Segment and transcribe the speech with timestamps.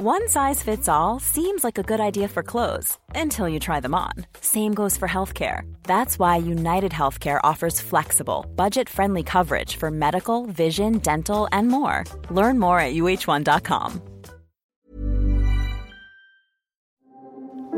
[0.00, 3.96] One size fits all seems like a good idea for clothes until you try them
[3.96, 4.12] on.
[4.40, 5.62] Same goes for healthcare.
[5.82, 12.04] That's why United Healthcare offers flexible, budget friendly coverage for medical, vision, dental, and more.
[12.30, 14.00] Learn more at uh1.com.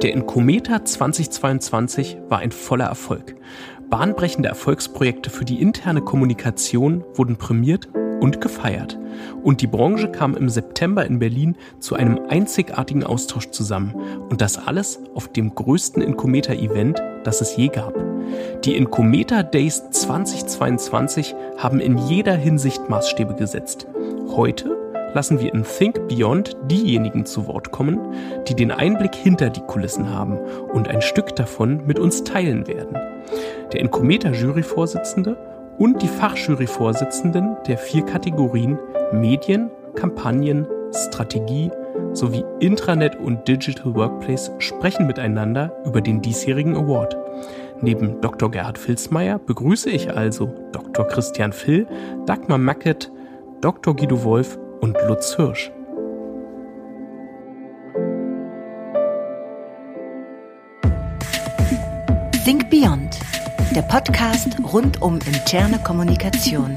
[0.03, 3.35] Der Inkometer 2022 war ein voller Erfolg.
[3.89, 7.89] Bahnbrechende Erfolgsprojekte für die interne Kommunikation wurden prämiert
[8.21, 8.99] und gefeiert.
[9.43, 13.95] Und die Branche kam im September in Berlin zu einem einzigartigen Austausch zusammen.
[14.29, 17.95] Und das alles auf dem größten Incometer-Event, das es je gab.
[18.65, 23.87] Die Incometer Days 2022 haben in jeder Hinsicht Maßstäbe gesetzt.
[24.29, 24.77] Heute
[25.15, 27.99] lassen wir in Think Beyond diejenigen zu Wort kommen,
[28.49, 30.39] die den Einblick hinter die Kulissen haben
[30.73, 32.97] und ein Stück davon mit uns teilen werden.
[33.73, 35.37] Der Incometer-Juryvorsitzende
[35.81, 38.79] und die Fachjury-Vorsitzenden der vier Kategorien
[39.13, 41.71] Medien, Kampagnen, Strategie
[42.13, 47.17] sowie Intranet und Digital Workplace sprechen miteinander über den diesjährigen Award.
[47.81, 48.51] Neben Dr.
[48.51, 51.07] Gerhard Filzmeier begrüße ich also Dr.
[51.09, 51.87] Christian Phil,
[52.27, 53.11] Dagmar Mackett,
[53.63, 53.97] Dr.
[53.97, 55.73] Guido Wolf und Lutz Hirsch.
[62.45, 63.30] Think Beyond
[63.75, 66.77] der Podcast rund um interne Kommunikation.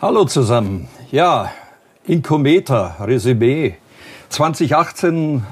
[0.00, 0.88] Hallo zusammen.
[1.10, 1.50] Ja,
[2.04, 3.76] Incometer, Resümee.
[4.30, 5.44] 2018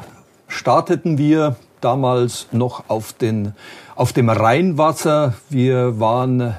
[0.49, 3.55] starteten wir damals noch auf, den,
[3.97, 5.35] auf dem Rheinwasser.
[5.51, 6.57] Wir waren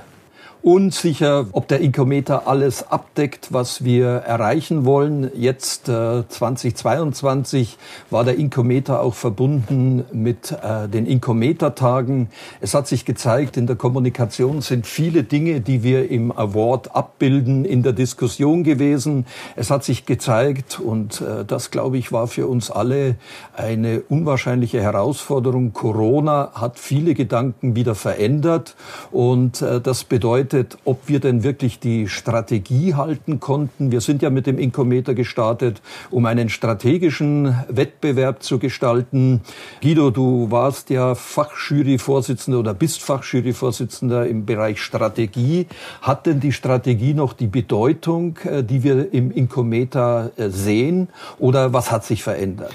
[0.67, 5.31] unsicher, ob der Inkometer alles abdeckt, was wir erreichen wollen.
[5.33, 7.77] Jetzt äh, 2022
[8.09, 12.27] war der Inkometer auch verbunden mit äh, den Inkometer-Tagen.
[12.59, 17.63] Es hat sich gezeigt, in der Kommunikation sind viele Dinge, die wir im Award abbilden,
[17.63, 19.25] in der Diskussion gewesen.
[19.55, 23.15] Es hat sich gezeigt, und äh, das, glaube ich, war für uns alle
[23.55, 25.71] eine unwahrscheinliche Herausforderung.
[25.71, 28.75] Corona hat viele Gedanken wieder verändert
[29.11, 33.91] und äh, das bedeutet, getestet, ob wir denn wirklich die Strategie halten konnten.
[33.91, 35.81] Wir sind ja mit dem Inkometer gestartet,
[36.11, 39.41] um einen strategischen Wettbewerb zu gestalten.
[39.81, 45.67] Guido, du warst ja Fachjury-Vorsitzender oder bist Fachjury-Vorsitzender im Bereich Strategie.
[46.01, 51.09] Hat denn die Strategie noch die Bedeutung, äh, die wir im Inkometer äh, sehen?
[51.39, 52.73] Oder was hat sich verändert?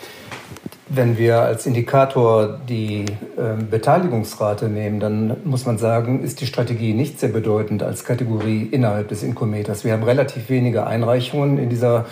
[0.95, 3.07] Wenn wir als Indikator die
[3.39, 8.69] äh, Beteiligungsrate nehmen, dann muss man sagen, ist die Strategie nicht sehr bedeutend als Kategorie
[8.71, 9.85] innerhalb des Inkometers.
[9.85, 12.05] Wir haben relativ wenige Einreichungen in dieser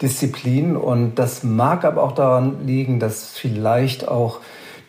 [0.00, 4.40] Disziplin und das mag aber auch daran liegen, dass vielleicht auch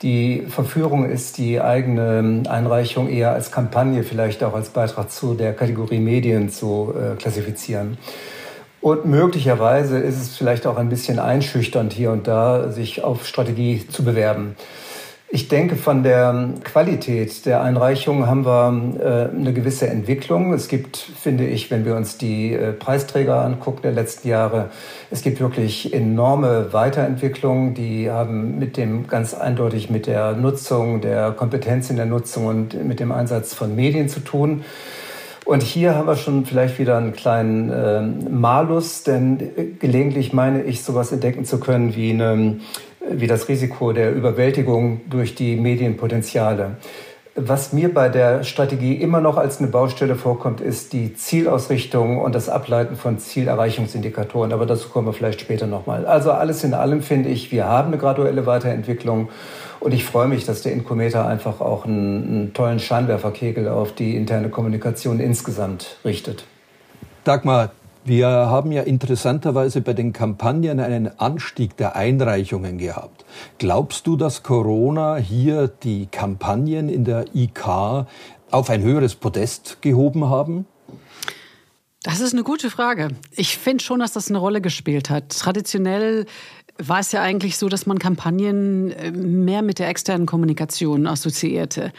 [0.04, 5.54] die Verführung ist, die eigene Einreichung eher als Kampagne, vielleicht auch als Beitrag zu der
[5.54, 7.98] Kategorie Medien zu äh, klassifizieren.
[8.84, 13.88] Und möglicherweise ist es vielleicht auch ein bisschen einschüchternd hier und da, sich auf Strategie
[13.88, 14.58] zu bewerben.
[15.30, 20.52] Ich denke, von der Qualität der Einreichungen haben wir äh, eine gewisse Entwicklung.
[20.52, 24.70] Es gibt, finde ich, wenn wir uns die äh, Preisträger angucken der letzten Jahre,
[25.10, 27.76] es gibt wirklich enorme Weiterentwicklungen.
[27.76, 32.84] Die haben mit dem ganz eindeutig mit der Nutzung, der Kompetenz in der Nutzung und
[32.86, 34.66] mit dem Einsatz von Medien zu tun.
[35.46, 40.84] Und hier haben wir schon vielleicht wieder einen kleinen äh, Malus, denn gelegentlich meine ich,
[40.84, 42.60] sowas entdecken zu können wie, eine,
[43.10, 46.78] wie das Risiko der Überwältigung durch die Medienpotenziale.
[47.36, 52.36] Was mir bei der Strategie immer noch als eine Baustelle vorkommt, ist die Zielausrichtung und
[52.36, 54.54] das Ableiten von Zielerreichungsindikatoren.
[54.54, 56.06] Aber dazu kommen wir vielleicht später nochmal.
[56.06, 59.30] Also alles in allem finde ich, wir haben eine graduelle Weiterentwicklung
[59.80, 64.16] und ich freue mich, dass der Inkometer einfach auch einen, einen tollen Scheinwerferkegel auf die
[64.16, 66.46] interne Kommunikation insgesamt richtet.
[67.24, 67.72] Dagmar,
[68.06, 73.26] wir haben ja interessanterweise bei den Kampagnen einen Anstieg der Einreichungen gehabt.
[73.58, 77.68] Glaubst du, dass Corona hier die Kampagnen in der IK
[78.52, 80.66] auf ein höheres Podest gehoben haben?
[82.04, 83.10] Das ist eine gute Frage.
[83.32, 85.30] Ich finde schon, dass das eine Rolle gespielt hat.
[85.30, 86.26] Traditionell
[86.78, 91.94] war es ja eigentlich so, dass man Kampagnen äh, mehr mit der externen Kommunikation assoziierte.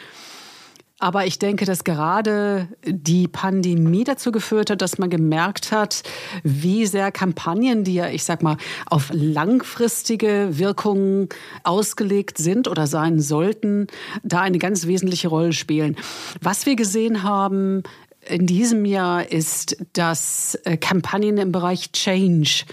[1.05, 6.03] Aber ich denke, dass gerade die Pandemie dazu geführt hat, dass man gemerkt hat,
[6.45, 8.57] wie sehr Kampagnen, die ja, ich sag mal,
[8.87, 11.29] auf langfristige Wirkungen
[11.63, 13.89] ausgelegt sind oder sein sollten,
[14.23, 15.97] da eine ganz wesentliche Rolle spielen.
[16.41, 17.83] Was wir gesehen haben
[18.27, 22.65] in diesem Jahr ist, dass äh, Kampagnen im Bereich Change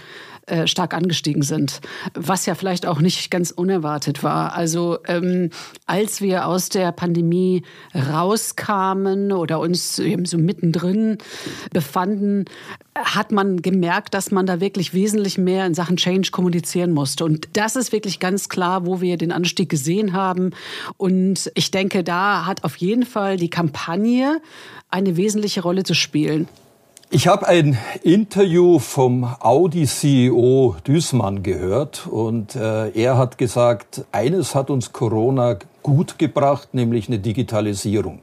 [0.46, 1.80] äh, stark angestiegen sind.
[2.14, 4.54] Was ja vielleicht auch nicht ganz unerwartet war.
[4.54, 5.50] Also ähm,
[5.86, 7.62] als wir aus der Pandemie
[7.94, 11.18] rauskamen oder uns eben so mittendrin
[11.72, 12.46] befanden,
[12.96, 17.24] hat man gemerkt, dass man da wirklich wesentlich mehr in Sachen Change kommunizieren musste.
[17.24, 20.50] Und das ist wirklich ganz klar, wo wir den Anstieg gesehen haben.
[20.96, 24.40] Und ich denke, da hat auf jeden Fall die Kampagne
[24.90, 26.48] eine wesentliche Rolle zu spielen.
[27.14, 34.70] Ich habe ein Interview vom Audi-CEO Düßmann gehört und äh, er hat gesagt, eines hat
[34.70, 38.20] uns Corona gut gebracht, nämlich eine Digitalisierung.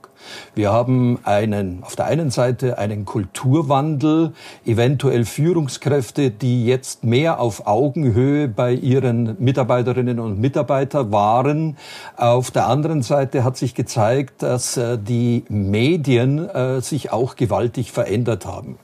[0.55, 4.33] Wir haben einen, auf der einen Seite einen Kulturwandel,
[4.65, 11.77] eventuell Führungskräfte, die jetzt mehr auf Augenhöhe bei ihren Mitarbeiterinnen und Mitarbeitern waren.
[12.17, 17.91] Auf der anderen Seite hat sich gezeigt, dass äh, die Medien äh, sich auch gewaltig
[17.91, 18.77] verändert haben.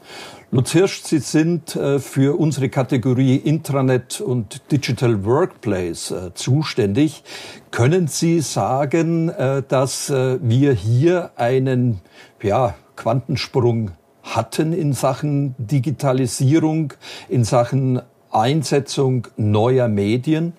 [0.52, 7.24] Lutz Hirsch, Sie sind äh, für unsere Kategorie Intranet und Digital Workplace äh, zuständig.
[7.72, 12.00] Können Sie sagen, äh, dass wir hier einen
[12.42, 16.94] ja, Quantensprung hatten in Sachen Digitalisierung,
[17.28, 18.02] in Sachen
[18.32, 20.54] Einsetzung neuer Medien?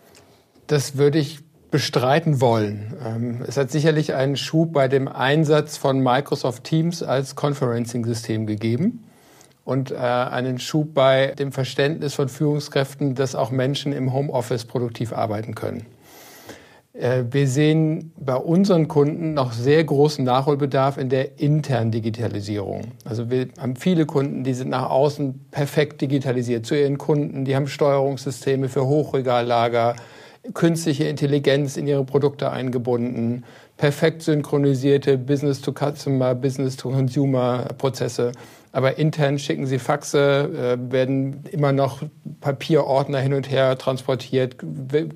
[0.66, 1.38] Das würde ich
[1.70, 2.94] bestreiten wollen.
[3.04, 9.05] Ähm, es hat sicherlich einen Schub bei dem Einsatz von Microsoft Teams als Conferencing-System gegeben
[9.66, 15.12] und äh, einen Schub bei dem Verständnis von Führungskräften, dass auch Menschen im Homeoffice produktiv
[15.12, 15.84] arbeiten können.
[16.92, 22.92] Äh, wir sehen bei unseren Kunden noch sehr großen Nachholbedarf in der internen Digitalisierung.
[23.04, 27.44] Also wir haben viele Kunden, die sind nach außen perfekt digitalisiert zu ihren Kunden.
[27.44, 29.96] Die haben Steuerungssysteme für Hochregallager,
[30.54, 33.42] künstliche Intelligenz in ihre Produkte eingebunden,
[33.76, 38.30] perfekt synchronisierte Business-to-Customer, Business-to-Consumer-Prozesse.
[38.76, 42.02] Aber intern schicken sie Faxe, äh, werden immer noch
[42.42, 44.56] Papierordner hin und her transportiert,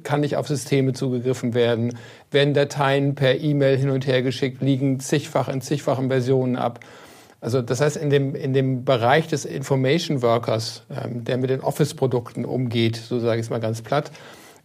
[0.03, 1.99] kann nicht auf Systeme zugegriffen werden,
[2.31, 6.81] werden Dateien per E-Mail hin und her geschickt, liegen zigfach in zigfachen Versionen ab.
[7.43, 11.61] Also das heißt, in dem, in dem Bereich des Information Workers, ähm, der mit den
[11.61, 14.11] Office-Produkten umgeht, so sage ich es mal ganz platt,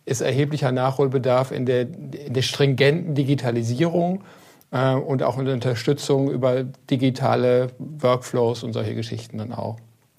[0.05, 4.23] ist erheblicher Nachholbedarf in der, in der stringenten Digitalisierung
[4.75, 9.77] äh, und auch der Unterstützung über digitale Workflows und solche Geschichten dann auch.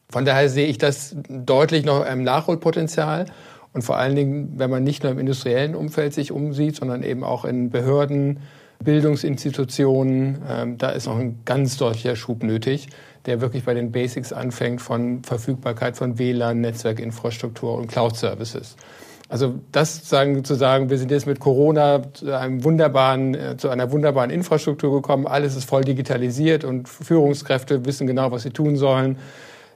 [0.09, 3.27] Von daher sehe ich das deutlich noch im Nachholpotenzial.
[3.73, 7.23] Und vor allen Dingen, wenn man nicht nur im industriellen Umfeld sich umsieht, sondern eben
[7.23, 8.41] auch in Behörden,
[8.83, 12.89] Bildungsinstitutionen, ähm, da ist noch ein ganz deutlicher Schub nötig,
[13.27, 18.77] der wirklich bei den Basics anfängt von Verfügbarkeit von WLAN, Netzwerkinfrastruktur und Cloud-Services.
[19.29, 23.69] Also das sagen, zu sagen, wir sind jetzt mit Corona zu, einem wunderbaren, äh, zu
[23.69, 28.77] einer wunderbaren Infrastruktur gekommen, alles ist voll digitalisiert und Führungskräfte wissen genau, was sie tun
[28.77, 29.19] sollen.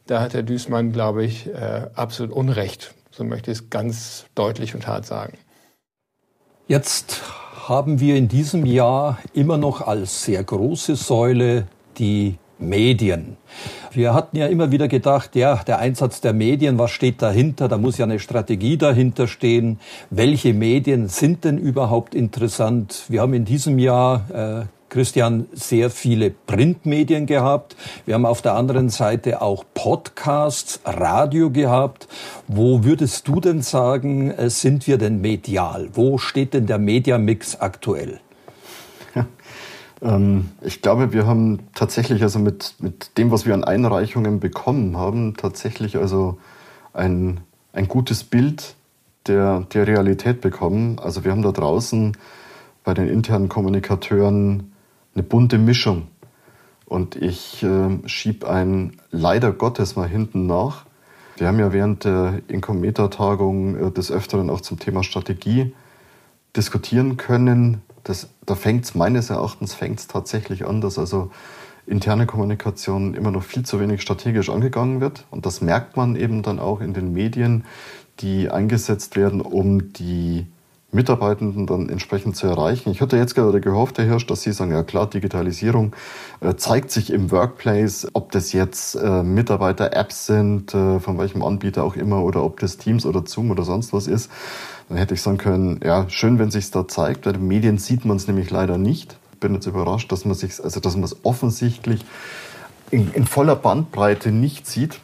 [0.06, 2.94] Da hat Herr Düßmann, glaube ich, äh, absolut Unrecht.
[3.10, 5.36] So möchte ich es ganz deutlich und hart sagen.
[6.68, 7.20] Jetzt
[7.66, 11.66] haben wir in diesem Jahr immer noch als sehr große Säule
[11.98, 13.36] die Medien.
[13.92, 17.68] Wir hatten ja immer wieder gedacht, ja, der Einsatz der Medien, was steht dahinter?
[17.68, 19.80] Da muss ja eine Strategie dahinter stehen.
[20.10, 23.04] Welche Medien sind denn überhaupt interessant?
[23.08, 27.76] Wir haben in diesem Jahr äh, Christian, sehr viele Printmedien gehabt.
[28.06, 32.08] Wir haben auf der anderen Seite auch Podcasts, Radio gehabt.
[32.48, 35.88] Wo würdest du denn sagen, äh, sind wir denn medial?
[35.94, 38.20] Wo steht denn der Mediamix aktuell?
[40.02, 44.96] Ähm, ich glaube, wir haben tatsächlich also mit, mit dem, was wir an Einreichungen bekommen
[44.96, 46.38] haben, tatsächlich also
[46.92, 47.40] ein,
[47.72, 48.74] ein gutes Bild
[49.26, 50.98] der, der Realität bekommen.
[50.98, 52.16] Also wir haben da draußen
[52.84, 54.72] bei den internen Kommunikateuren
[55.14, 56.08] eine bunte Mischung.
[56.86, 60.86] Und ich äh, schiebe ein leider Gottes mal hinten nach.
[61.36, 65.72] Wir haben ja während der Incometer-Tagung äh, des Öfteren auch zum Thema Strategie
[66.56, 71.30] diskutieren können, das, da fängt es meines Erachtens fängt's tatsächlich an, dass also
[71.86, 75.24] interne Kommunikation immer noch viel zu wenig strategisch angegangen wird.
[75.30, 77.64] Und das merkt man eben dann auch in den Medien,
[78.20, 80.46] die eingesetzt werden, um die
[80.92, 82.90] Mitarbeitenden dann entsprechend zu erreichen.
[82.90, 85.94] Ich hatte jetzt gerade gehofft, Herr Hirsch, dass Sie sagen, ja klar, Digitalisierung
[86.40, 91.84] äh, zeigt sich im Workplace, ob das jetzt äh, Mitarbeiter-Apps sind, äh, von welchem Anbieter
[91.84, 94.30] auch immer, oder ob das Teams oder Zoom oder sonst was ist.
[94.90, 97.22] Dann hätte ich sagen können, ja, schön, wenn sich da zeigt.
[97.22, 99.16] Bei den Medien sieht man es nämlich leider nicht.
[99.32, 102.04] Ich bin jetzt überrascht, dass man sich, also dass man es offensichtlich
[102.90, 104.98] in, in voller Bandbreite nicht sieht.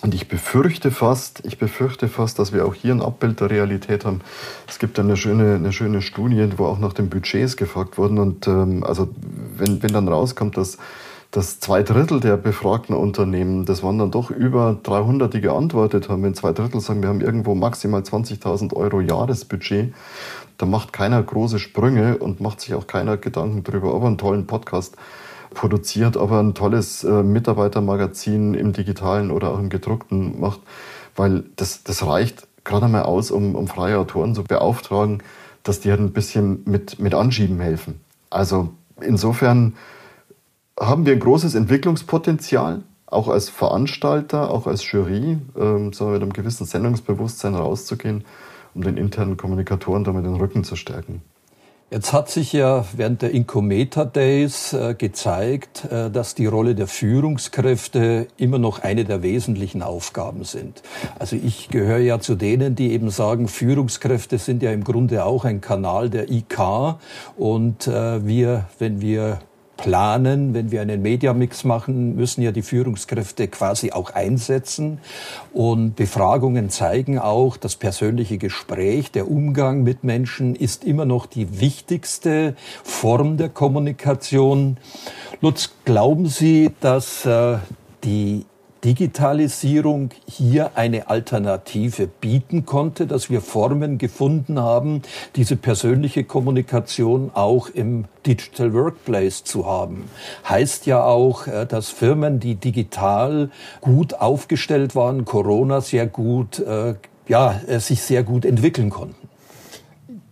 [0.00, 4.04] Und ich befürchte fast, ich befürchte fast, dass wir auch hier ein Abbild der Realität
[4.04, 4.22] haben.
[4.66, 8.18] Es gibt eine schöne, eine schöne Studie, wo auch nach den Budgets gefragt wurden.
[8.18, 9.08] Und ähm, also
[9.56, 10.78] wenn, wenn dann rauskommt, dass
[11.32, 16.22] dass zwei Drittel der befragten Unternehmen, das waren dann doch über 300, die geantwortet haben,
[16.22, 19.94] wenn zwei Drittel sagen, wir haben irgendwo maximal 20.000 Euro Jahresbudget,
[20.58, 24.18] da macht keiner große Sprünge und macht sich auch keiner Gedanken darüber, ob er einen
[24.18, 24.96] tollen Podcast
[25.54, 30.60] produziert, ob er ein tolles äh, Mitarbeitermagazin im digitalen oder auch im gedruckten macht,
[31.16, 35.22] weil das, das reicht gerade einmal aus, um, um freie Autoren zu beauftragen,
[35.62, 38.00] dass die halt ein bisschen mit, mit Anschieben helfen.
[38.28, 38.68] Also
[39.00, 39.74] insofern
[40.78, 46.32] haben wir ein großes Entwicklungspotenzial, auch als Veranstalter, auch als Jury, ähm, so mit einem
[46.32, 48.24] gewissen Sendungsbewusstsein rauszugehen,
[48.74, 51.22] um den internen Kommunikatoren damit den Rücken zu stärken.
[51.92, 56.86] Jetzt hat sich ja während der Incometer Days äh, gezeigt, äh, dass die Rolle der
[56.86, 60.82] Führungskräfte immer noch eine der wesentlichen Aufgaben sind.
[61.18, 65.44] Also ich gehöre ja zu denen, die eben sagen, Führungskräfte sind ja im Grunde auch
[65.44, 66.96] ein Kanal der IK
[67.36, 69.40] und äh, wir, wenn wir
[69.76, 74.98] planen, wenn wir einen Mediamix machen, müssen ja die Führungskräfte quasi auch einsetzen.
[75.52, 81.60] Und Befragungen zeigen auch, das persönliche Gespräch, der Umgang mit Menschen ist immer noch die
[81.60, 84.76] wichtigste Form der Kommunikation.
[85.40, 87.58] Lutz, glauben Sie, dass äh,
[88.04, 88.46] die
[88.84, 95.02] Digitalisierung hier eine Alternative bieten konnte, dass wir Formen gefunden haben,
[95.36, 100.10] diese persönliche Kommunikation auch im Digital Workplace zu haben.
[100.48, 106.94] Heißt ja auch, äh, dass Firmen, die digital gut aufgestellt waren, Corona sehr gut, äh,
[107.28, 109.21] ja, äh, sich sehr gut entwickeln konnten.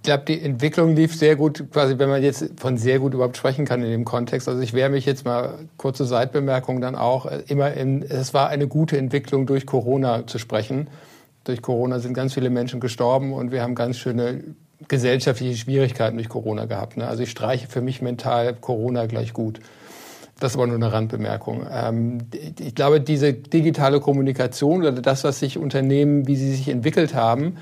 [0.03, 3.67] Glaube, die Entwicklung lief sehr gut, quasi, wenn man jetzt von sehr gut überhaupt sprechen
[3.67, 4.49] kann in dem Kontext.
[4.49, 8.49] Also ich wehre mich jetzt mal, kurze Seitbemerkung dann auch, äh, immer in, es war
[8.49, 10.89] eine gute Entwicklung durch Corona zu sprechen.
[11.45, 14.43] Durch Corona sind ganz viele Menschen gestorben und wir haben ganz schöne
[14.89, 16.97] gesellschaftliche Schwierigkeiten durch Corona gehabt.
[16.97, 17.07] Ne?
[17.07, 19.61] Also ich streiche für mich mental Corona gleich gut.
[20.39, 21.67] Das war nur eine Randbemerkung.
[21.71, 22.19] Ähm,
[22.59, 27.59] ich glaube, diese digitale Kommunikation oder das, was sich Unternehmen, wie sie sich entwickelt haben,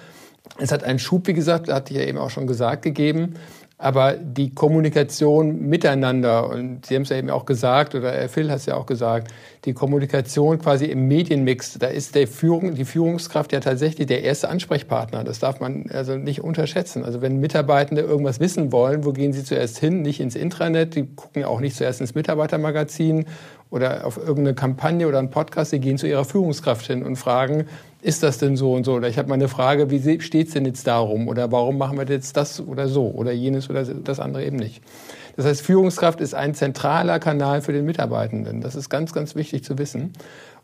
[0.58, 3.34] es hat einen Schub, wie gesagt, hatte ich ja eben auch schon gesagt, gegeben.
[3.80, 8.50] Aber die Kommunikation miteinander, und Sie haben es ja eben auch gesagt, oder Herr Phil
[8.50, 9.32] hat es ja auch gesagt,
[9.64, 14.48] die Kommunikation quasi im Medienmix, da ist der Führung, die Führungskraft ja tatsächlich der erste
[14.48, 15.22] Ansprechpartner.
[15.22, 17.04] Das darf man also nicht unterschätzen.
[17.04, 20.02] Also wenn Mitarbeitende irgendwas wissen wollen, wo gehen sie zuerst hin?
[20.02, 23.26] Nicht ins Intranet, die gucken auch nicht zuerst ins Mitarbeitermagazin
[23.70, 27.66] oder auf irgendeine Kampagne oder einen Podcast, sie gehen zu ihrer Führungskraft hin und fragen,
[28.00, 28.94] ist das denn so und so?
[28.94, 31.28] Oder ich habe mal eine Frage, wie steht es denn jetzt darum?
[31.28, 33.06] Oder warum machen wir jetzt das oder so?
[33.10, 34.82] Oder jenes oder das andere eben nicht.
[35.36, 38.60] Das heißt, Führungskraft ist ein zentraler Kanal für den Mitarbeitenden.
[38.60, 40.12] Das ist ganz, ganz wichtig zu wissen.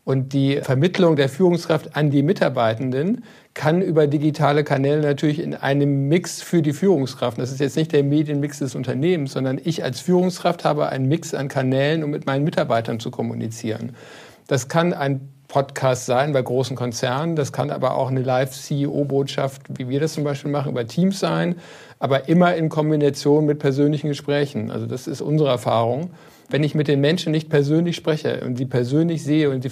[0.05, 3.23] Und die Vermittlung der Führungskraft an die Mitarbeitenden
[3.53, 7.39] kann über digitale Kanäle natürlich in einem Mix für die Führungskraft.
[7.39, 11.33] Das ist jetzt nicht der Medienmix des Unternehmens, sondern ich als Führungskraft habe einen Mix
[11.33, 13.95] an Kanälen, um mit meinen Mitarbeitern zu kommunizieren.
[14.47, 17.37] Das kann ein Podcast sein bei großen Konzernen.
[17.37, 21.55] Das kann aber auch eine Live-CEO-Botschaft, wie wir das zum Beispiel machen, über Teams sein,
[21.97, 24.69] aber immer in Kombination mit persönlichen Gesprächen.
[24.69, 26.09] Also das ist unsere Erfahrung.
[26.49, 29.65] Wenn ich mit den Menschen nicht persönlich spreche und sie persönlich sehe und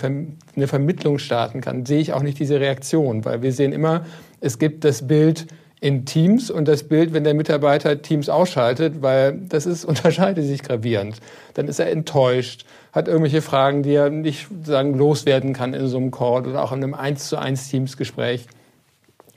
[0.55, 4.05] eine Vermittlung starten kann, sehe ich auch nicht diese Reaktion, weil wir sehen immer,
[4.39, 5.47] es gibt das Bild
[5.83, 10.63] in Teams und das Bild, wenn der Mitarbeiter Teams ausschaltet, weil das ist, unterscheidet sich
[10.63, 11.17] gravierend.
[11.55, 15.97] Dann ist er enttäuscht, hat irgendwelche Fragen, die er nicht sagen, loswerden kann in so
[15.97, 18.47] einem Call oder auch in einem 1 zu 1 Teams-Gespräch.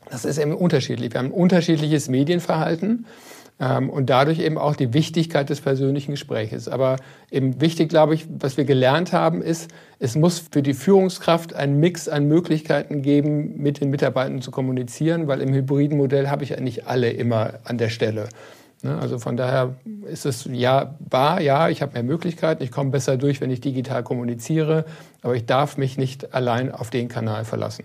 [0.08, 1.12] Das ist eben unterschiedlich.
[1.12, 3.06] Wir haben unterschiedliches Medienverhalten
[3.58, 6.68] und dadurch eben auch die Wichtigkeit des persönlichen Gespräches.
[6.68, 6.96] Aber
[7.30, 11.80] eben wichtig, glaube ich, was wir gelernt haben, ist, es muss für die Führungskraft einen
[11.80, 16.50] Mix an Möglichkeiten geben, mit den Mitarbeitern zu kommunizieren, weil im hybriden Modell habe ich
[16.50, 18.28] ja nicht alle immer an der Stelle.
[18.82, 22.90] Ne, also von daher ist es ja wahr, ja, ich habe mehr Möglichkeiten, ich komme
[22.90, 24.84] besser durch, wenn ich digital kommuniziere,
[25.22, 27.84] aber ich darf mich nicht allein auf den Kanal verlassen.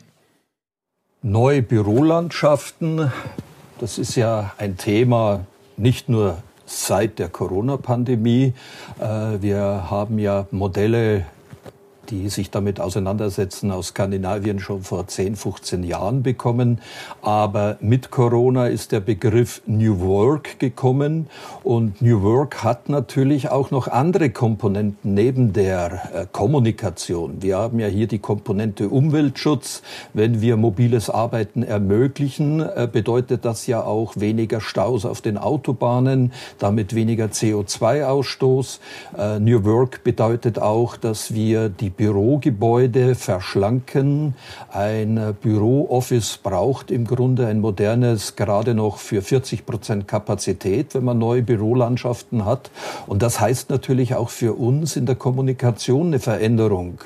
[1.22, 3.10] Neue Bürolandschaften,
[3.80, 5.46] das ist ja ein Thema,
[5.82, 8.54] nicht nur seit der Corona-Pandemie.
[9.00, 11.26] Äh, wir haben ja Modelle
[12.12, 16.80] die sich damit auseinandersetzen, aus Skandinavien schon vor 10, 15 Jahren bekommen.
[17.22, 21.28] Aber mit Corona ist der Begriff New Work gekommen
[21.64, 27.42] und New Work hat natürlich auch noch andere Komponenten neben der äh, Kommunikation.
[27.42, 29.82] Wir haben ja hier die Komponente Umweltschutz.
[30.14, 36.34] Wenn wir mobiles Arbeiten ermöglichen, äh, bedeutet das ja auch weniger Staus auf den Autobahnen,
[36.60, 38.80] damit weniger CO2-Ausstoß.
[39.18, 44.34] Äh, New Work bedeutet auch, dass wir die Bürogebäude verschlanken.
[44.72, 51.20] Ein Bürooffice braucht im Grunde ein modernes, gerade noch für 40 Prozent Kapazität, wenn man
[51.20, 52.72] neue Bürolandschaften hat.
[53.06, 57.02] Und das heißt natürlich auch für uns in der Kommunikation eine Veränderung.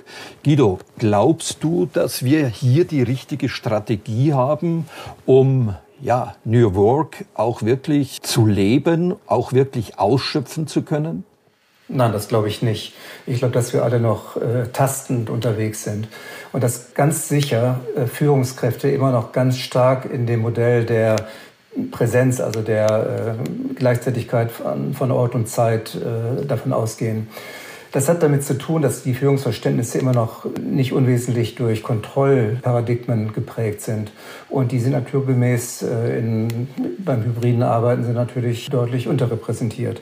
[0.45, 4.85] Guido, glaubst du, dass wir hier die richtige Strategie haben,
[5.25, 11.25] um ja, New Work auch wirklich zu leben, auch wirklich ausschöpfen zu können?
[11.87, 12.93] Nein, das glaube ich nicht.
[13.27, 16.07] Ich glaube, dass wir alle noch äh, tastend unterwegs sind
[16.51, 21.15] und dass ganz sicher äh, Führungskräfte immer noch ganz stark in dem Modell der
[21.91, 27.27] Präsenz, also der äh, Gleichzeitigkeit von, von, Ort und Zeit äh, davon ausgehen.
[27.91, 33.81] Das hat damit zu tun, dass die Führungsverständnisse immer noch nicht unwesentlich durch Kontrollparadigmen geprägt
[33.81, 34.11] sind.
[34.49, 40.01] Und die sind naturgemäß äh, in, beim hybriden Arbeiten sind natürlich deutlich unterrepräsentiert.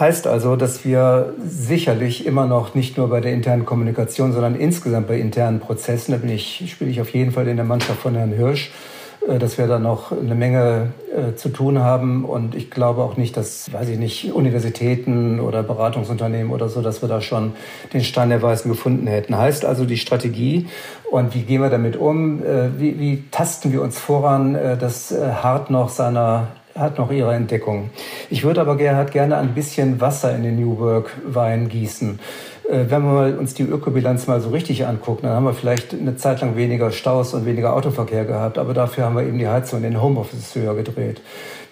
[0.00, 5.08] Heißt also, dass wir sicherlich immer noch nicht nur bei der internen Kommunikation, sondern insgesamt
[5.08, 8.14] bei internen Prozessen, da bin ich, spiele ich auf jeden Fall in der Mannschaft von
[8.14, 8.72] Herrn Hirsch,
[9.28, 12.24] äh, dass wir da noch eine Menge äh, zu tun haben.
[12.24, 17.02] Und ich glaube auch nicht, dass, weiß ich nicht, Universitäten oder Beratungsunternehmen oder so, dass
[17.02, 17.52] wir da schon
[17.92, 19.36] den Stein der Weißen gefunden hätten.
[19.36, 20.66] Heißt also die Strategie
[21.10, 22.42] und wie gehen wir damit um?
[22.42, 27.90] Äh, wie, wie tasten wir uns voran, dass Hart noch seiner hat noch ihre Entdeckung.
[28.30, 32.18] Ich würde aber Gerhard gerne ein bisschen Wasser in den New Work Wein gießen.
[32.70, 36.16] Äh, wenn wir uns die Ökobilanz mal so richtig angucken, dann haben wir vielleicht eine
[36.16, 39.78] Zeit lang weniger Staus und weniger Autoverkehr gehabt, aber dafür haben wir eben die Heizung
[39.78, 41.20] in den Homeoffice höher gedreht.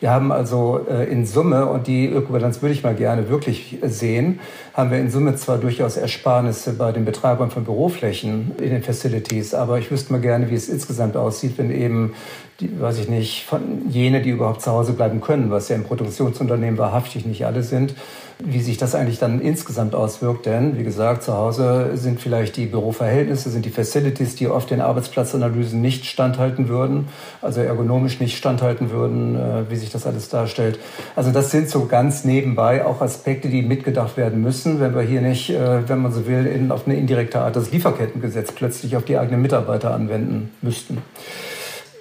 [0.00, 4.40] Wir haben also äh, in Summe, und die Ökobilanz würde ich mal gerne wirklich sehen,
[4.74, 9.54] haben wir in Summe zwar durchaus Ersparnisse bei den Betreibern von Büroflächen in den Facilities,
[9.54, 12.14] aber ich wüsste mal gerne, wie es insgesamt aussieht, wenn eben
[12.60, 15.84] die, weiß ich nicht, von jene, die überhaupt zu Hause bleiben können, was ja im
[15.84, 17.94] Produktionsunternehmen wahrhaftig nicht alle sind,
[18.40, 20.46] wie sich das eigentlich dann insgesamt auswirkt.
[20.46, 24.80] Denn, wie gesagt, zu Hause sind vielleicht die Büroverhältnisse, sind die Facilities, die oft den
[24.80, 27.06] Arbeitsplatzanalysen nicht standhalten würden,
[27.42, 30.80] also ergonomisch nicht standhalten würden, äh, wie sich das alles darstellt.
[31.14, 35.20] Also das sind so ganz nebenbei auch Aspekte, die mitgedacht werden müssen, wenn wir hier
[35.20, 39.04] nicht, äh, wenn man so will, in, auf eine indirekte Art das Lieferkettengesetz plötzlich auf
[39.04, 40.98] die eigenen Mitarbeiter anwenden müssten.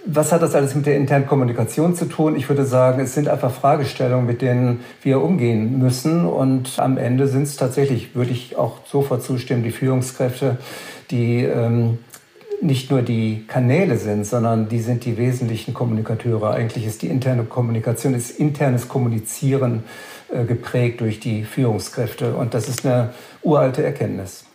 [0.09, 2.37] Was hat das alles mit der internen Kommunikation zu tun?
[2.37, 6.25] Ich würde sagen, es sind einfach Fragestellungen, mit denen wir umgehen müssen.
[6.25, 10.59] Und am Ende sind es tatsächlich, würde ich auch sofort zustimmen, die Führungskräfte,
[11.11, 11.97] die ähm,
[12.61, 16.51] nicht nur die Kanäle sind, sondern die sind die wesentlichen Kommunikateure.
[16.51, 19.83] Eigentlich ist die interne Kommunikation, ist internes Kommunizieren
[20.29, 22.33] äh, geprägt durch die Führungskräfte.
[22.33, 23.09] Und das ist eine
[23.43, 24.46] uralte Erkenntnis.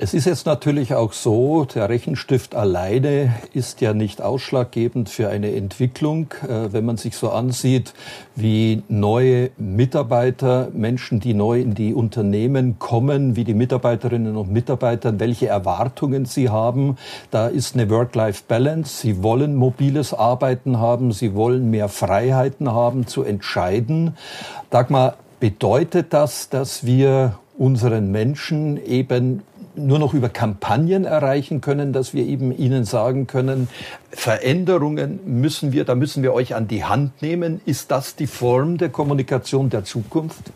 [0.00, 5.52] Es ist jetzt natürlich auch so, der Rechenstift alleine ist ja nicht ausschlaggebend für eine
[5.56, 6.32] Entwicklung.
[6.48, 7.94] Äh, wenn man sich so ansieht,
[8.36, 15.18] wie neue Mitarbeiter, Menschen, die neu in die Unternehmen kommen, wie die Mitarbeiterinnen und Mitarbeiter,
[15.18, 16.96] welche Erwartungen sie haben,
[17.32, 19.00] da ist eine Work-Life-Balance.
[19.02, 24.16] Sie wollen mobiles Arbeiten haben, sie wollen mehr Freiheiten haben zu entscheiden.
[24.70, 29.42] Dagmar, bedeutet das, dass wir unseren Menschen eben
[29.86, 33.68] nur noch über Kampagnen erreichen können, dass wir eben ihnen sagen können,
[34.10, 37.60] Veränderungen müssen wir, da müssen wir euch an die Hand nehmen.
[37.64, 40.52] Ist das die Form der Kommunikation der Zukunft?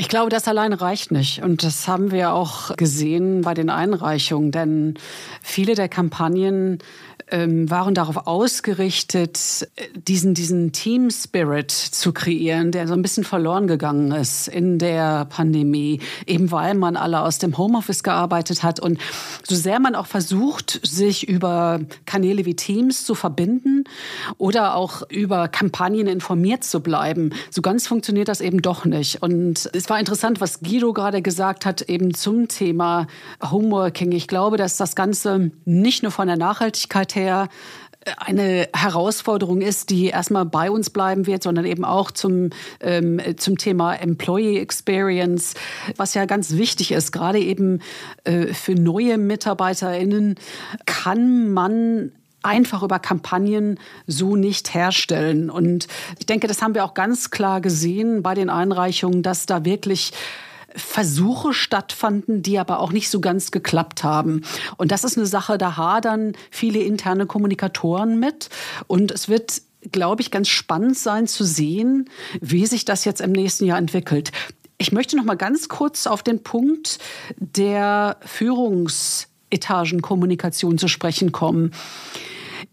[0.00, 1.42] Ich glaube, das allein reicht nicht.
[1.42, 4.50] Und das haben wir auch gesehen bei den Einreichungen.
[4.50, 4.94] Denn
[5.42, 6.78] viele der Kampagnen
[7.30, 13.66] ähm, waren darauf ausgerichtet, diesen, diesen Team Spirit zu kreieren, der so ein bisschen verloren
[13.66, 18.80] gegangen ist in der Pandemie, eben weil man alle aus dem Homeoffice gearbeitet hat.
[18.80, 18.98] Und
[19.46, 23.84] so sehr man auch versucht, sich über Kanäle wie Teams zu verbinden
[24.38, 29.22] oder auch über Kampagnen informiert zu bleiben, so ganz funktioniert das eben doch nicht.
[29.22, 33.06] Und es war interessant, was Guido gerade gesagt hat, eben zum Thema
[33.42, 34.12] Homeworking.
[34.12, 37.48] Ich glaube, dass das Ganze nicht nur von der Nachhaltigkeit her her
[38.16, 43.58] eine Herausforderung ist, die erstmal bei uns bleiben wird, sondern eben auch zum, ähm, zum
[43.58, 45.54] Thema Employee Experience,
[45.96, 47.12] was ja ganz wichtig ist.
[47.12, 47.80] Gerade eben
[48.24, 50.36] äh, für neue MitarbeiterInnen
[50.86, 55.50] kann man einfach über Kampagnen so nicht herstellen.
[55.50, 55.86] Und
[56.18, 60.12] ich denke, das haben wir auch ganz klar gesehen bei den Einreichungen, dass da wirklich
[60.74, 64.42] Versuche stattfanden, die aber auch nicht so ganz geklappt haben.
[64.76, 68.48] Und das ist eine Sache, da hadern viele interne Kommunikatoren mit.
[68.86, 72.08] Und es wird glaube ich, ganz spannend sein zu sehen,
[72.40, 74.30] wie sich das jetzt im nächsten Jahr entwickelt.
[74.78, 77.00] Ich möchte noch mal ganz kurz auf den Punkt
[77.36, 81.72] der Führungsetagenkommunikation zu sprechen kommen.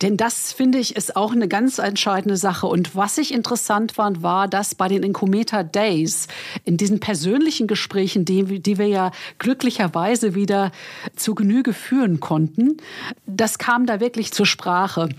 [0.01, 2.67] Denn das, finde ich, ist auch eine ganz entscheidende Sache.
[2.67, 6.27] Und was ich interessant fand, war, dass bei den Incometer Days,
[6.65, 10.71] in diesen persönlichen Gesprächen, die, die wir ja glücklicherweise wieder
[11.15, 12.77] zu Genüge führen konnten,
[13.25, 15.09] das kam da wirklich zur Sprache.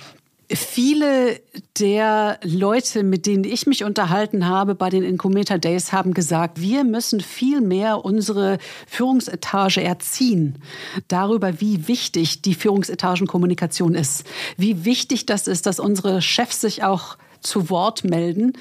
[0.50, 1.40] Viele
[1.78, 6.84] der Leute, mit denen ich mich unterhalten habe bei den Incometer Days, haben gesagt, wir
[6.84, 8.56] müssen viel mehr unsere
[8.86, 10.62] Führungsetage erziehen
[11.08, 14.24] darüber, wie wichtig die Führungsetagenkommunikation ist.
[14.56, 18.52] Wie wichtig das ist, dass unsere Chefs sich auch zu Wort melden.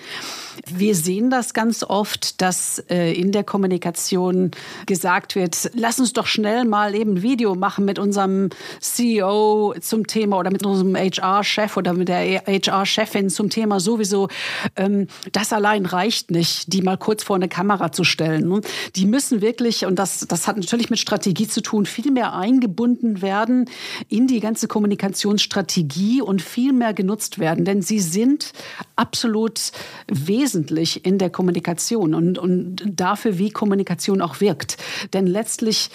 [0.66, 4.52] Wir sehen das ganz oft, dass äh, in der Kommunikation
[4.86, 10.08] gesagt wird, lass uns doch schnell mal eben ein Video machen mit unserem CEO zum
[10.08, 14.30] Thema oder mit unserem HR-Chef oder mit der HR-Chefin zum Thema sowieso.
[14.76, 18.48] Ähm, das allein reicht nicht, die mal kurz vor eine Kamera zu stellen.
[18.48, 18.62] Ne?
[18.96, 23.22] Die müssen wirklich, und das, das hat natürlich mit Strategie zu tun, viel mehr eingebunden
[23.22, 23.70] werden
[24.10, 27.66] in die ganze Kommunikationsstrategie und viel mehr genutzt werden.
[27.66, 28.54] Denn sie sind
[28.96, 29.72] absolut
[30.08, 34.78] wesentlich in der Kommunikation und, und dafür, wie Kommunikation auch wirkt.
[35.14, 35.90] Denn letztlich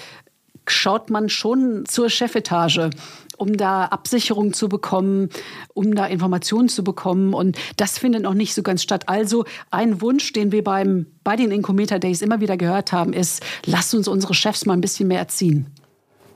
[0.67, 2.91] schaut man schon zur Chefetage
[3.43, 5.29] um da Absicherung zu bekommen,
[5.75, 7.35] um da Informationen zu bekommen.
[7.35, 9.09] Und das findet noch nicht so ganz statt.
[9.09, 13.43] Also ein Wunsch, den wir beim, bei den Incometer Days immer wieder gehört haben, ist,
[13.67, 15.67] lasst uns unsere Chefs mal ein bisschen mehr erziehen.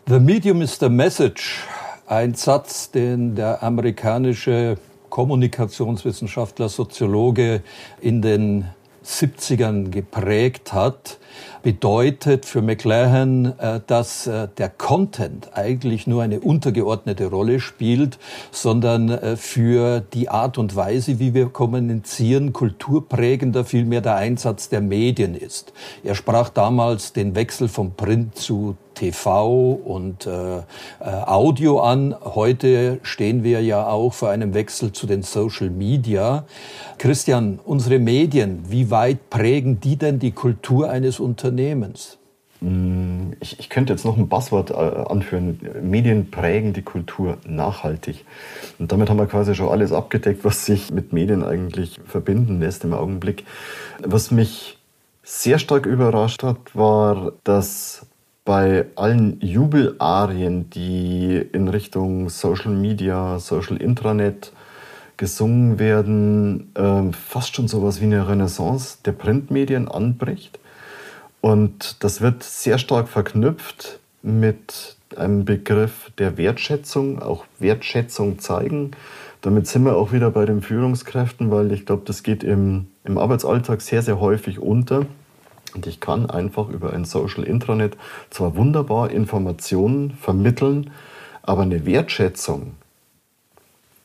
[0.09, 1.63] The medium is the message.
[2.09, 4.77] Ein Satz, den der amerikanische
[5.11, 7.63] Kommunikationswissenschaftler, Soziologe
[8.01, 8.67] in den
[9.07, 11.19] 70ern geprägt hat,
[11.63, 18.19] bedeutet für McLaren, äh, dass äh, der Content eigentlich nur eine untergeordnete Rolle spielt,
[18.51, 24.81] sondern äh, für die Art und Weise, wie wir kommunizieren, kulturprägender vielmehr der Einsatz der
[24.81, 25.73] Medien ist.
[26.03, 30.63] Er sprach damals den Wechsel vom Print zu TV und äh,
[31.01, 32.17] Audio an.
[32.21, 36.45] Heute stehen wir ja auch vor einem Wechsel zu den Social Media.
[36.99, 42.19] Christian, unsere Medien, wie weit prägen die denn die Kultur eines Unternehmens?
[42.61, 45.61] Mm, ich, ich, könnte jetzt noch ein Passwort äh, anführen.
[45.83, 48.25] Medien prägen die Kultur nachhaltig.
[48.79, 52.85] Und damit haben wir quasi schon alles abgedeckt, was sich mit Medien eigentlich verbinden lässt
[52.85, 53.45] im Augenblick.
[54.03, 54.79] Was mich
[55.23, 58.07] sehr stark überrascht hat, war, dass
[58.47, 64.53] bei allen Jubelarien, die in Richtung Social Media, Social Intranet
[65.17, 70.61] gesungen werden, äh, fast schon sowas wie eine Renaissance der Printmedien anbricht.
[71.41, 78.93] Und das wird sehr stark verknüpft mit einem Begriff der Wertschätzung, auch Wertschätzung zeigen.
[79.43, 83.19] Damit sind wir auch wieder bei den Führungskräften, weil ich glaube, das geht im, im
[83.19, 85.07] Arbeitsalltag sehr, sehr häufig unter.
[85.75, 87.97] Und ich kann einfach über ein Social Intranet
[88.31, 90.91] zwar wunderbar Informationen vermitteln,
[91.43, 92.73] aber eine Wertschätzung,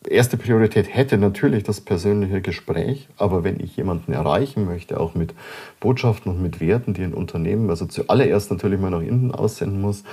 [0.09, 5.33] erste Priorität hätte natürlich das persönliche Gespräch, aber wenn ich jemanden erreichen möchte, auch mit
[5.79, 10.03] Botschaften und mit Werten, die ein Unternehmen also zuallererst natürlich mal nach innen aussenden muss,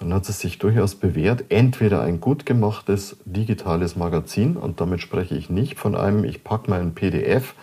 [0.00, 5.34] dann hat es sich durchaus bewährt, entweder ein gut gemachtes digitales Magazin, und damit spreche
[5.34, 7.54] ich nicht von einem, ich packe mal ein PDF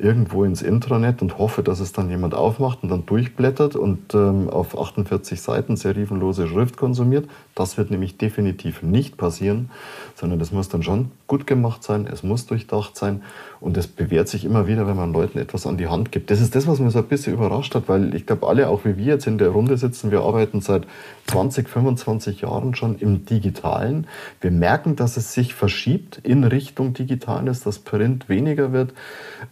[0.00, 4.48] irgendwo ins Intranet und hoffe, dass es dann jemand aufmacht und dann durchblättert und ähm,
[4.48, 7.28] auf 48 Seiten serifenlose Schrift konsumiert.
[7.54, 9.70] Das wird nämlich definitiv nicht passieren,
[10.14, 13.22] sondern das muss dann schon gut gemacht sein, es muss durchdacht sein
[13.60, 16.30] und es bewährt sich immer wieder, wenn man Leuten etwas an die Hand gibt.
[16.30, 18.84] Das ist das, was mich so ein bisschen überrascht hat, weil ich glaube, alle, auch
[18.84, 20.86] wie wir jetzt in der Runde sitzen, wir arbeiten seit
[21.26, 24.06] 20, 25 Jahren schon im Digitalen.
[24.40, 28.92] Wir merken, dass es sich verschiebt in Richtung Digitales, dass Print weniger wird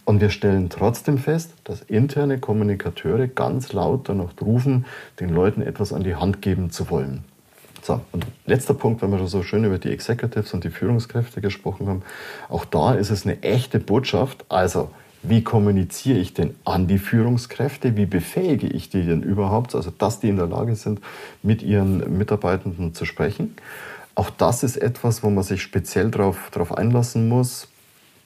[0.05, 4.85] und wir stellen trotzdem fest, dass interne Kommunikateure ganz laut danach rufen,
[5.19, 7.23] den Leuten etwas an die Hand geben zu wollen.
[7.87, 11.39] So, und letzter Punkt, wenn wir schon so schön über die Executives und die Führungskräfte
[11.39, 12.01] gesprochen haben,
[12.49, 14.43] auch da ist es eine echte Botschaft.
[14.49, 14.89] Also,
[15.23, 17.95] wie kommuniziere ich denn an die Führungskräfte?
[17.95, 19.73] Wie befähige ich die denn überhaupt?
[19.73, 20.99] Also, dass die in der Lage sind,
[21.43, 23.55] mit ihren Mitarbeitenden zu sprechen.
[24.15, 27.69] Auch das ist etwas, wo man sich speziell darauf drauf einlassen muss.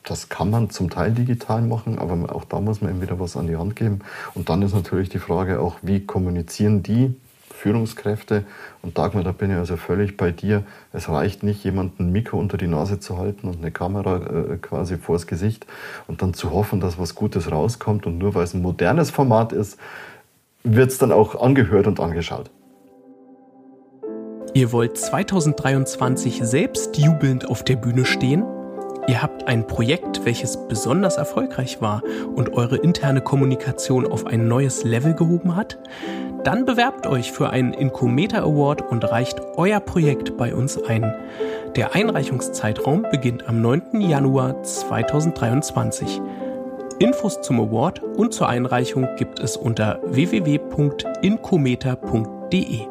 [0.04, 3.38] Das kann man zum Teil digital machen, aber auch da muss man ihm wieder was
[3.38, 4.00] an die Hand geben.
[4.34, 7.14] Und dann ist natürlich die Frage auch, wie kommunizieren die
[7.54, 8.44] Führungskräfte.
[8.82, 10.64] Und Dagmar, da bin ich also völlig bei dir.
[10.94, 14.58] Es reicht nicht, jemanden ein Mikro unter die Nase zu halten und eine Kamera äh,
[14.58, 15.66] quasi vors Gesicht
[16.08, 18.06] und dann zu hoffen, dass was Gutes rauskommt.
[18.06, 19.78] Und nur weil es ein modernes Format ist,
[20.64, 22.50] wird es dann auch angehört und angeschaut.
[24.54, 28.44] Ihr wollt 2023 selbst jubelnd auf der Bühne stehen?
[29.08, 32.04] Ihr habt ein Projekt, welches besonders erfolgreich war
[32.36, 35.80] und eure interne Kommunikation auf ein neues Level gehoben hat?
[36.44, 41.14] Dann bewerbt euch für einen Incometer Award und reicht euer Projekt bei uns ein.
[41.76, 44.02] Der Einreichungszeitraum beginnt am 9.
[44.02, 46.20] Januar 2023.
[46.98, 52.91] Infos zum Award und zur Einreichung gibt es unter www.incometer.de.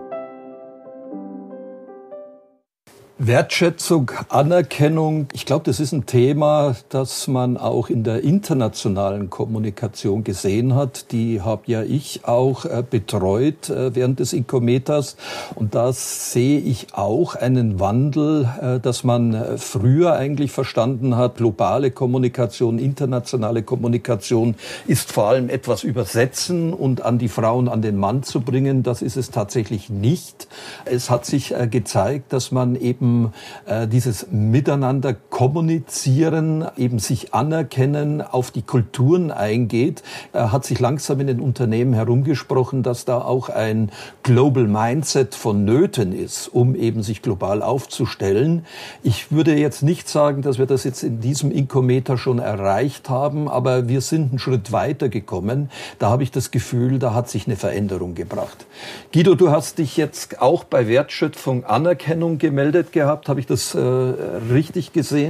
[3.23, 10.25] Wertschätzung, Anerkennung, ich glaube, das ist ein Thema, das man auch in der internationalen Kommunikation
[10.25, 11.13] gesehen hat.
[11.13, 15.19] Die habe ja ich auch äh, betreut äh, während des Incometers.
[15.55, 21.91] Und da sehe ich auch einen Wandel, äh, dass man früher eigentlich verstanden hat, globale
[21.91, 24.55] Kommunikation, internationale Kommunikation
[24.87, 28.83] ist vor allem etwas übersetzen und an die Frauen, an den Mann zu bringen.
[28.83, 30.49] Das ist es tatsächlich nicht.
[30.87, 33.33] Es hat sich gezeigt, dass man eben eben
[33.67, 40.03] äh, dieses Miteinander kommunizieren, eben sich anerkennen, auf die Kulturen eingeht,
[40.35, 43.91] hat sich langsam in den Unternehmen herumgesprochen, dass da auch ein
[44.23, 48.67] Global Mindset vonnöten ist, um eben sich global aufzustellen.
[49.03, 53.49] Ich würde jetzt nicht sagen, dass wir das jetzt in diesem Inkometer schon erreicht haben,
[53.49, 55.71] aber wir sind einen Schritt weiter gekommen.
[55.99, 58.67] Da habe ich das Gefühl, da hat sich eine Veränderung gebracht.
[59.15, 63.31] Guido, du hast dich jetzt auch bei Wertschöpfung Anerkennung gemeldet gehabt.
[63.31, 65.30] Habe ich das äh, richtig gesehen?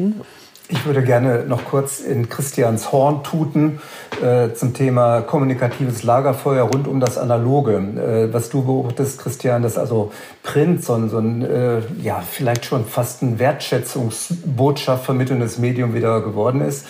[0.72, 3.80] Ich würde gerne noch kurz in Christians Horn tuten
[4.22, 7.74] äh, zum Thema kommunikatives Lagerfeuer rund um das Analoge.
[7.74, 10.12] Äh, was du beobachtest, Christian, dass also
[10.44, 16.20] Print so ein, so ein äh, ja, vielleicht schon fast ein Wertschätzungsbotschaft vermittelndes Medium wieder
[16.20, 16.86] geworden ist.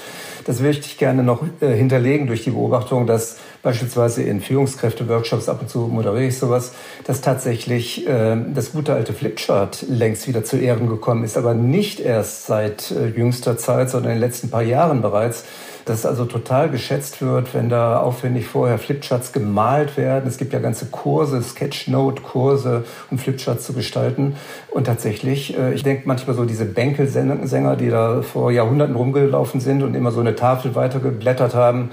[0.46, 5.61] Das möchte ich gerne noch äh, hinterlegen durch die Beobachtung, dass beispielsweise in Führungskräfte-Workshops, ab
[5.61, 6.72] und zu moderiere ich sowas,
[7.05, 12.00] dass tatsächlich äh, das gute alte Flipchart längst wieder zu Ehren gekommen ist, aber nicht
[12.00, 15.44] erst seit äh, jüngster Zeit, sondern in den letzten paar Jahren bereits
[15.90, 20.29] dass also total geschätzt wird, wenn da aufwendig vorher Flipcharts gemalt werden.
[20.29, 24.37] Es gibt ja ganze Kurse, Sketchnote-Kurse, um Flipcharts zu gestalten.
[24.70, 29.83] Und tatsächlich, äh, ich denke manchmal so diese Bänkelsänger, die da vor Jahrhunderten rumgelaufen sind
[29.83, 31.90] und immer so eine Tafel weitergeblättert haben,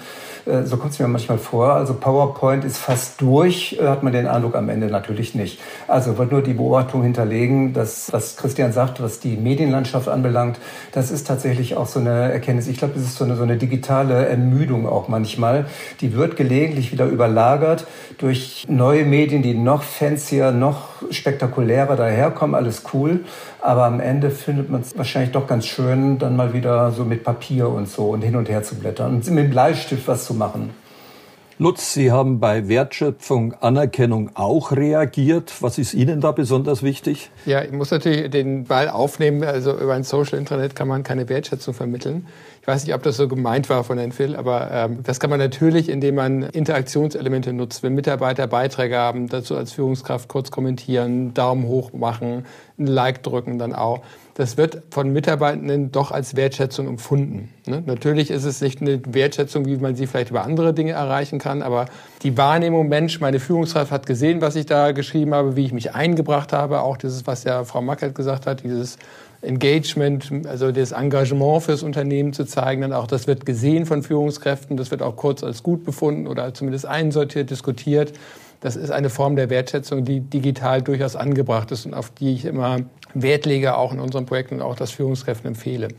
[0.63, 1.73] so kommt es mir manchmal vor.
[1.73, 5.59] Also PowerPoint ist fast durch, äh, hat man den Eindruck am Ende natürlich nicht.
[5.87, 10.59] Also wollte nur die Beobachtung hinterlegen, dass, was Christian sagt, was die Medienlandschaft anbelangt,
[10.93, 12.67] das ist tatsächlich auch so eine Erkenntnis.
[12.67, 15.65] Ich glaube, das ist so eine, so eine digitale Ermüdung auch manchmal.
[16.01, 17.85] Die wird gelegentlich wieder überlagert
[18.17, 22.55] durch neue Medien, die noch fancier, noch spektakulärer daherkommen.
[22.55, 23.25] Alles cool.
[23.61, 27.23] Aber am Ende findet man es wahrscheinlich doch ganz schön, dann mal wieder so mit
[27.23, 30.33] Papier und so und hin und her zu blättern und mit dem Bleistift was zu
[30.33, 30.71] machen.
[31.59, 35.55] Lutz, Sie haben bei Wertschöpfung, Anerkennung auch reagiert.
[35.61, 37.31] Was ist Ihnen da besonders wichtig?
[37.47, 39.43] Ja, ich muss natürlich den Ball aufnehmen.
[39.43, 42.27] Also über ein Social Internet kann man keine Wertschätzung vermitteln.
[42.61, 45.31] Ich weiß nicht, ob das so gemeint war von Herrn Phil, aber ähm, das kann
[45.31, 47.81] man natürlich, indem man Interaktionselemente nutzt.
[47.81, 52.45] Wenn Mitarbeiter Beiträge haben, dazu als Führungskraft kurz kommentieren, Daumen hoch machen,
[52.77, 54.03] ein Like drücken dann auch.
[54.37, 57.49] Das wird von Mitarbeitenden doch als Wertschätzung empfunden.
[57.65, 57.81] Ne?
[57.83, 61.63] Natürlich ist es nicht eine Wertschätzung, wie man sie vielleicht über andere Dinge erreichen kann,
[61.63, 61.87] aber
[62.21, 65.95] die Wahrnehmung, Mensch, meine Führungskraft hat gesehen, was ich da geschrieben habe, wie ich mich
[65.95, 68.99] eingebracht habe, auch dieses, was ja Frau Mackert gesagt hat, dieses
[69.41, 74.77] Engagement, also das Engagement fürs Unternehmen zu zeigen, dann auch das wird gesehen von Führungskräften,
[74.77, 78.13] das wird auch kurz als gut befunden oder zumindest einsortiert, diskutiert.
[78.59, 82.45] Das ist eine Form der Wertschätzung, die digital durchaus angebracht ist und auf die ich
[82.45, 82.79] immer
[83.21, 85.89] Wert lege, auch in unseren Projekten und auch das Führungskräften empfehle.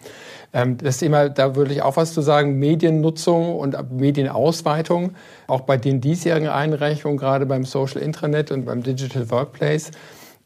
[0.52, 5.12] Ähm, das Thema, da würde ich auch was zu sagen, Mediennutzung und Medienausweitung,
[5.46, 9.90] auch bei den diesjährigen Einreichungen, gerade beim Social Intranet und beim Digital Workplace,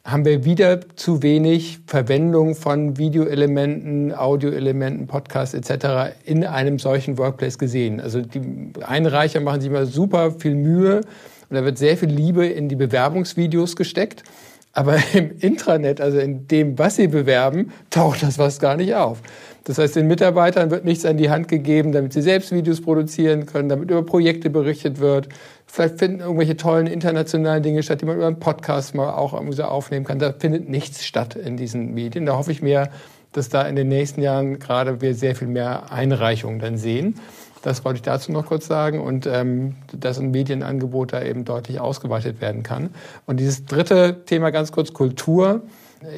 [0.04, 6.16] haben wir wieder zu wenig Verwendung von Videoelementen, Audioelementen, Podcasts etc.
[6.24, 8.00] in einem solchen Workplace gesehen.
[8.00, 11.02] Also die Einreicher machen sich immer super viel Mühe
[11.48, 14.24] und da wird sehr viel Liebe in die Bewerbungsvideos gesteckt.
[14.72, 19.22] Aber im Intranet, also in dem, was sie bewerben, taucht das was gar nicht auf.
[19.64, 23.46] Das heißt, den Mitarbeitern wird nichts an die Hand gegeben, damit sie selbst Videos produzieren
[23.46, 25.28] können, damit über Projekte berichtet wird.
[25.66, 30.04] Vielleicht finden irgendwelche tollen internationalen Dinge statt, die man über einen Podcast mal auch aufnehmen
[30.04, 30.18] kann.
[30.18, 32.26] Da findet nichts statt in diesen Medien.
[32.26, 32.90] Da hoffe ich mir,
[33.32, 37.14] dass da in den nächsten Jahren gerade wir sehr viel mehr Einreichungen dann sehen.
[37.62, 41.80] Das wollte ich dazu noch kurz sagen und ähm, dass ein Medienangebot da eben deutlich
[41.80, 42.90] ausgeweitet werden kann.
[43.26, 45.62] Und dieses dritte Thema ganz kurz Kultur.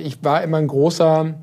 [0.02, 1.34] Ich war immer ein großer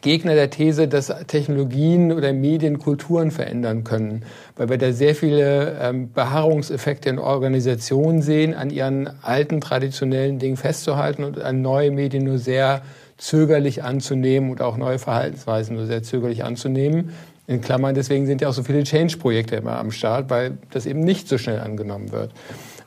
[0.00, 4.24] Gegner der These, dass Technologien oder Medien Kulturen verändern können,
[4.56, 10.56] weil wir da sehr viele ähm, Beharrungseffekte in Organisationen sehen, an ihren alten traditionellen Dingen
[10.56, 12.82] festzuhalten und an neue Medien nur sehr
[13.16, 17.10] zögerlich anzunehmen und auch neue Verhaltensweisen nur sehr zögerlich anzunehmen.
[17.48, 21.00] In Klammern, deswegen sind ja auch so viele Change-Projekte immer am Start, weil das eben
[21.00, 22.30] nicht so schnell angenommen wird.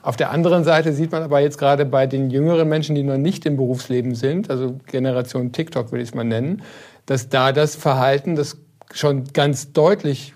[0.03, 3.17] Auf der anderen Seite sieht man aber jetzt gerade bei den jüngeren Menschen, die noch
[3.17, 6.61] nicht im Berufsleben sind, also Generation TikTok würde ich es mal nennen,
[7.07, 8.57] dass da das Verhalten, das
[8.93, 10.33] schon ganz deutlich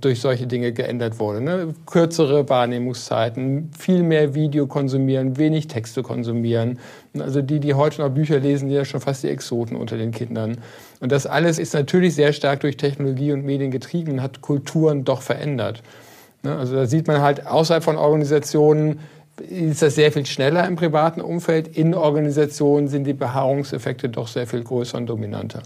[0.00, 1.40] durch solche Dinge geändert wurde.
[1.40, 1.74] Ne?
[1.86, 6.78] Kürzere Wahrnehmungszeiten, viel mehr Video konsumieren, wenig Texte konsumieren.
[7.18, 10.10] Also die, die heute noch Bücher lesen, die ja schon fast die Exoten unter den
[10.10, 10.58] Kindern.
[11.04, 15.04] Und das alles ist natürlich sehr stark durch Technologie und Medien getrieben und hat Kulturen
[15.04, 15.82] doch verändert.
[16.42, 16.56] Ne?
[16.56, 19.00] Also da sieht man halt außerhalb von Organisationen,
[19.50, 21.76] ist das sehr viel schneller im privaten Umfeld.
[21.76, 25.62] In Organisationen sind die Beharrungseffekte doch sehr viel größer und dominanter.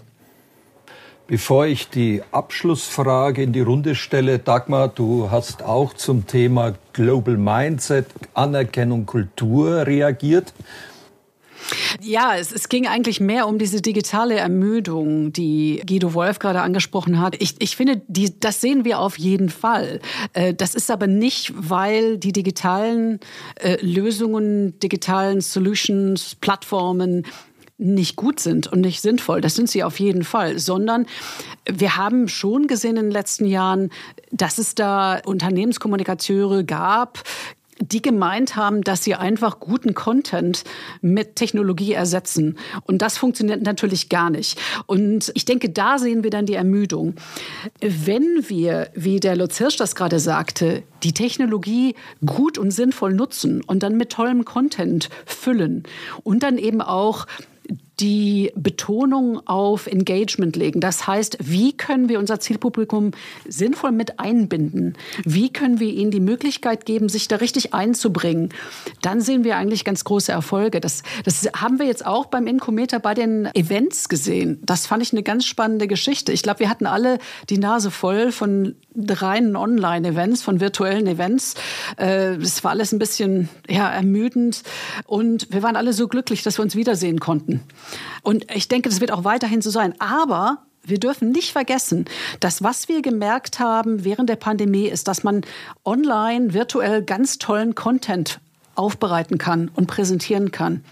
[1.27, 7.37] Bevor ich die Abschlussfrage in die Runde stelle, Dagmar, du hast auch zum Thema Global
[7.37, 10.51] Mindset, Anerkennung, Kultur reagiert.
[12.01, 17.19] Ja, es, es, ging eigentlich mehr um diese digitale Ermüdung, die Guido Wolf gerade angesprochen
[17.19, 17.35] hat.
[17.41, 19.99] Ich, ich finde, die, das sehen wir auf jeden Fall.
[20.33, 23.19] Äh, das ist aber nicht, weil die digitalen
[23.55, 27.25] äh, Lösungen, digitalen Solutions, Plattformen
[27.79, 29.39] nicht gut sind und nicht sinnvoll.
[29.41, 31.05] Das sind sie auf jeden Fall, sondern
[31.65, 33.89] wir haben schon gesehen in den letzten Jahren,
[34.31, 37.23] dass es da Unternehmenskommunikateure gab,
[37.81, 40.63] die gemeint haben, dass sie einfach guten Content
[41.01, 42.57] mit Technologie ersetzen.
[42.83, 44.59] Und das funktioniert natürlich gar nicht.
[44.85, 47.15] Und ich denke, da sehen wir dann die Ermüdung.
[47.79, 53.61] Wenn wir, wie der Lutz Hirsch das gerade sagte, die Technologie gut und sinnvoll nutzen
[53.61, 55.83] und dann mit tollem Content füllen
[56.23, 57.25] und dann eben auch
[57.99, 60.79] die Betonung auf Engagement legen.
[60.79, 63.11] Das heißt, wie können wir unser Zielpublikum
[63.47, 64.97] sinnvoll mit einbinden?
[65.25, 68.49] Wie können wir ihnen die Möglichkeit geben, sich da richtig einzubringen?
[69.01, 70.79] Dann sehen wir eigentlich ganz große Erfolge.
[70.79, 74.59] Das, das haben wir jetzt auch beim Incometer bei den Events gesehen.
[74.63, 76.31] Das fand ich eine ganz spannende Geschichte.
[76.31, 78.75] Ich glaube, wir hatten alle die Nase voll von
[79.07, 81.55] reinen Online-Events, von virtuellen Events.
[81.97, 84.63] Äh, es war alles ein bisschen ja, ermüdend
[85.05, 87.61] und wir waren alle so glücklich, dass wir uns wiedersehen konnten.
[88.21, 89.93] Und ich denke, das wird auch weiterhin so sein.
[89.99, 92.05] Aber wir dürfen nicht vergessen,
[92.39, 95.41] dass was wir gemerkt haben während der Pandemie ist, dass man
[95.85, 98.39] online virtuell ganz tollen Content
[98.75, 100.83] aufbereiten kann und präsentieren kann.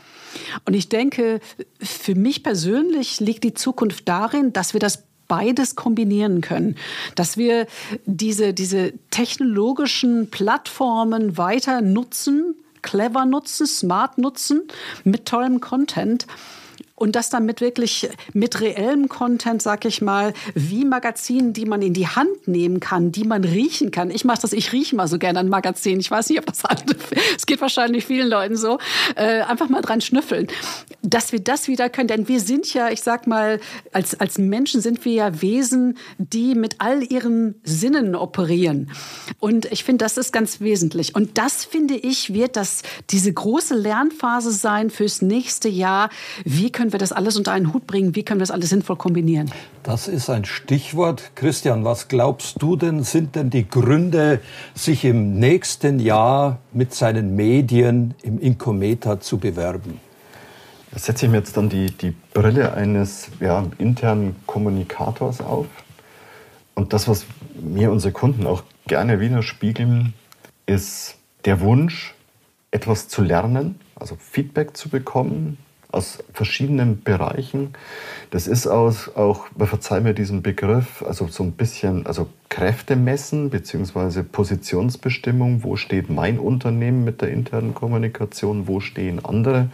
[0.65, 1.39] Und ich denke,
[1.81, 6.75] für mich persönlich liegt die Zukunft darin, dass wir das beides kombinieren können,
[7.15, 7.67] dass wir
[8.05, 14.63] diese, diese technologischen Plattformen weiter nutzen, clever nutzen, smart nutzen,
[15.03, 16.27] mit tollem Content
[16.97, 21.81] und das dann mit wirklich mit reellem Content, sag ich mal, wie Magazinen, die man
[21.83, 24.09] in die Hand nehmen kann, die man riechen kann.
[24.09, 25.99] Ich mache das, ich rieche mal so gerne an Magazinen.
[25.99, 26.97] Ich weiß nicht, ob das andere,
[27.37, 28.79] es geht wahrscheinlich vielen Leuten so.
[29.15, 30.47] Äh, einfach mal dran schnüffeln,
[31.03, 33.59] dass wir das wieder können, denn wir sind ja, ich sag mal,
[33.93, 38.89] als als Menschen sind wir ja Wesen, die mit all ihren Sinnen operieren.
[39.39, 41.13] Und ich finde, das ist ganz wesentlich.
[41.13, 42.81] Und das finde ich wird das
[43.11, 46.09] diese große Lernphase sein fürs nächste Jahr.
[46.43, 48.15] Wie können können wir das alles unter einen Hut bringen?
[48.15, 49.51] Wie können wir das alles sinnvoll kombinieren?
[49.83, 51.31] Das ist ein Stichwort.
[51.35, 54.39] Christian, was glaubst du denn, sind denn die Gründe,
[54.73, 59.99] sich im nächsten Jahr mit seinen Medien im Inkometer zu bewerben?
[60.91, 65.65] Da setze ich mir jetzt dann die, die Brille eines ja, internen Kommunikators auf.
[66.73, 67.25] Und das, was
[67.61, 70.13] mir unsere Kunden auch gerne widerspiegeln,
[70.65, 72.15] ist der Wunsch,
[72.71, 75.57] etwas zu lernen, also Feedback zu bekommen,
[75.91, 77.73] aus verschiedenen Bereichen.
[78.29, 83.49] Das ist aus, auch, verzeih mir diesen Begriff, also so ein bisschen, also Kräfte messen
[83.49, 84.23] bzw.
[84.23, 85.63] Positionsbestimmung.
[85.63, 88.67] Wo steht mein Unternehmen mit der internen Kommunikation?
[88.67, 89.69] Wo stehen andere?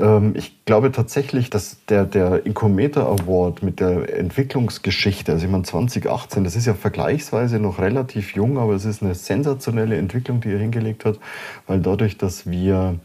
[0.00, 5.64] Ähm, ich glaube tatsächlich, dass der, der Incometer Award mit der Entwicklungsgeschichte, also ich meine
[5.64, 10.50] 2018, das ist ja vergleichsweise noch relativ jung, aber es ist eine sensationelle Entwicklung, die
[10.50, 11.18] er hingelegt hat,
[11.66, 12.98] weil dadurch, dass wir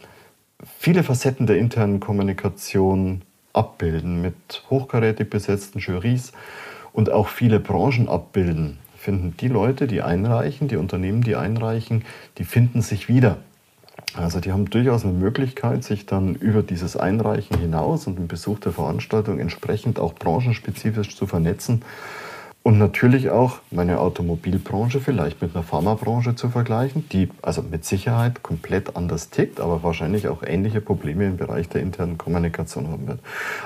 [0.79, 3.21] viele Facetten der internen Kommunikation
[3.53, 6.31] abbilden, mit hochkarätig besetzten Jurys
[6.93, 12.05] und auch viele Branchen abbilden, finden die Leute, die einreichen, die Unternehmen, die einreichen,
[12.37, 13.37] die finden sich wieder.
[14.15, 18.59] Also die haben durchaus eine Möglichkeit, sich dann über dieses Einreichen hinaus und den Besuch
[18.59, 21.83] der Veranstaltung entsprechend auch branchenspezifisch zu vernetzen
[22.67, 28.43] und natürlich auch meine Automobilbranche vielleicht mit einer Pharmabranche zu vergleichen, die also mit Sicherheit
[28.43, 33.19] komplett anders tickt, aber wahrscheinlich auch ähnliche Probleme im Bereich der internen Kommunikation haben wird.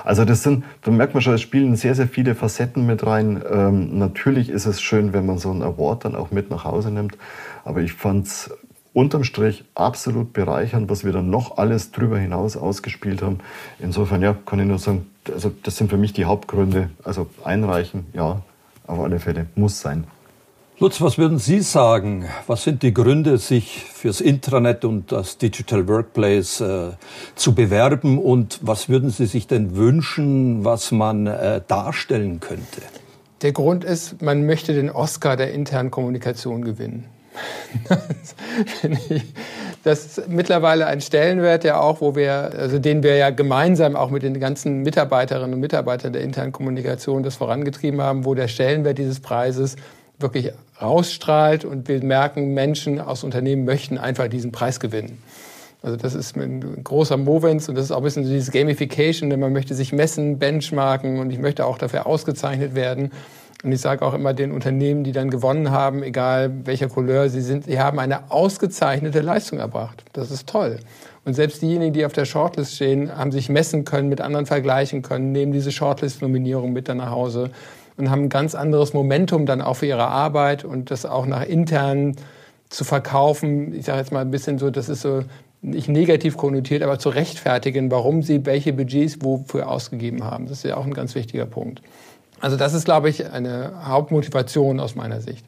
[0.04, 3.42] Also das sind, da merkt man schon, es spielen sehr, sehr viele Facetten mit rein.
[3.52, 6.92] Ähm, natürlich ist es schön, wenn man so einen Award dann auch mit nach Hause
[6.92, 7.18] nimmt,
[7.64, 8.56] aber ich fand es
[8.92, 13.40] unterm Strich absolut bereichernd, was wir dann noch alles drüber hinaus ausgespielt haben.
[13.80, 16.90] Insofern, ja, kann ich nur sagen, also das sind für mich die Hauptgründe.
[17.02, 18.42] Also einreichen, ja,
[18.86, 20.04] auf alle Fälle muss sein.
[20.78, 22.24] Lutz, was würden Sie sagen?
[22.48, 26.90] Was sind die Gründe, sich fürs Intranet und das Digital Workplace äh,
[27.36, 28.18] zu bewerben?
[28.18, 32.82] Und was würden Sie sich denn wünschen, was man äh, darstellen könnte?
[33.42, 37.04] Der Grund ist, man möchte den Oscar der internen Kommunikation gewinnen.
[39.84, 44.10] Das ist mittlerweile ein Stellenwert, ja auch, wo wir, also den wir ja gemeinsam auch
[44.10, 48.98] mit den ganzen Mitarbeiterinnen und Mitarbeitern der internen Kommunikation das vorangetrieben haben, wo der Stellenwert
[48.98, 49.76] dieses Preises
[50.18, 55.22] wirklich rausstrahlt und wir merken, Menschen aus Unternehmen möchten einfach diesen Preis gewinnen.
[55.82, 59.30] Also das ist ein großer Movens und das ist auch ein bisschen so dieses Gamification,
[59.30, 63.10] denn man möchte sich messen, benchmarken und ich möchte auch dafür ausgezeichnet werden.
[63.62, 67.40] Und ich sage auch immer den Unternehmen, die dann gewonnen haben, egal welcher Couleur sie
[67.40, 70.02] sind, sie haben eine ausgezeichnete Leistung erbracht.
[70.12, 70.80] Das ist toll.
[71.24, 75.02] Und selbst diejenigen, die auf der Shortlist stehen, haben sich messen können, mit anderen vergleichen
[75.02, 77.50] können, nehmen diese Shortlist-Nominierung mit dann nach Hause
[77.96, 81.44] und haben ein ganz anderes Momentum dann auch für ihre Arbeit und das auch nach
[81.46, 82.16] intern
[82.68, 83.72] zu verkaufen.
[83.74, 85.22] Ich sage jetzt mal ein bisschen so, das ist so
[85.60, 90.46] nicht negativ konnotiert, aber zu rechtfertigen, warum sie welche Budgets wofür ausgegeben haben.
[90.48, 91.82] Das ist ja auch ein ganz wichtiger Punkt.
[92.42, 95.46] Also das ist, glaube ich, eine Hauptmotivation aus meiner Sicht.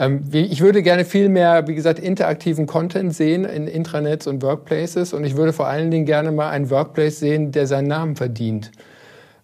[0.00, 5.12] Ähm, ich würde gerne viel mehr, wie gesagt, interaktiven Content sehen in Intranets und Workplaces
[5.14, 8.72] und ich würde vor allen Dingen gerne mal einen Workplace sehen, der seinen Namen verdient.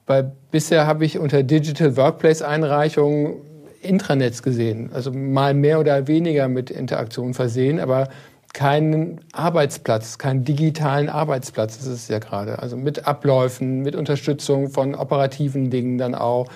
[0.08, 3.36] Weil bisher habe ich unter Digital Workplace Einreichungen
[3.80, 8.08] Intranets gesehen, also mal mehr oder weniger mit Interaktion versehen, aber
[8.54, 12.58] keinen Arbeitsplatz, keinen digitalen Arbeitsplatz, das ist es ja gerade.
[12.58, 16.48] Also mit Abläufen, mit Unterstützung von operativen Dingen dann auch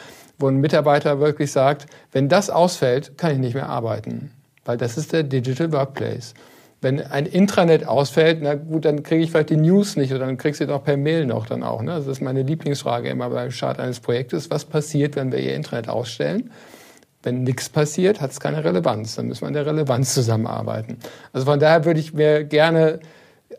[0.43, 4.31] wo ein Mitarbeiter wirklich sagt, wenn das ausfällt, kann ich nicht mehr arbeiten,
[4.65, 6.35] weil das ist der Digital Workplace.
[6.81, 10.37] Wenn ein Intranet ausfällt, na gut, dann kriege ich vielleicht die News nicht oder dann
[10.37, 11.81] kriegst du doch per Mail noch dann auch.
[11.81, 11.93] Ne?
[11.93, 14.51] Das ist meine Lieblingsfrage immer beim Start eines Projektes.
[14.51, 16.51] Was passiert, wenn wir ihr Intranet ausstellen?
[17.23, 19.15] Wenn nichts passiert, hat es keine Relevanz.
[19.15, 20.99] Dann müssen wir an der Relevanz zusammenarbeiten.
[21.33, 22.99] Also von daher würde ich mir gerne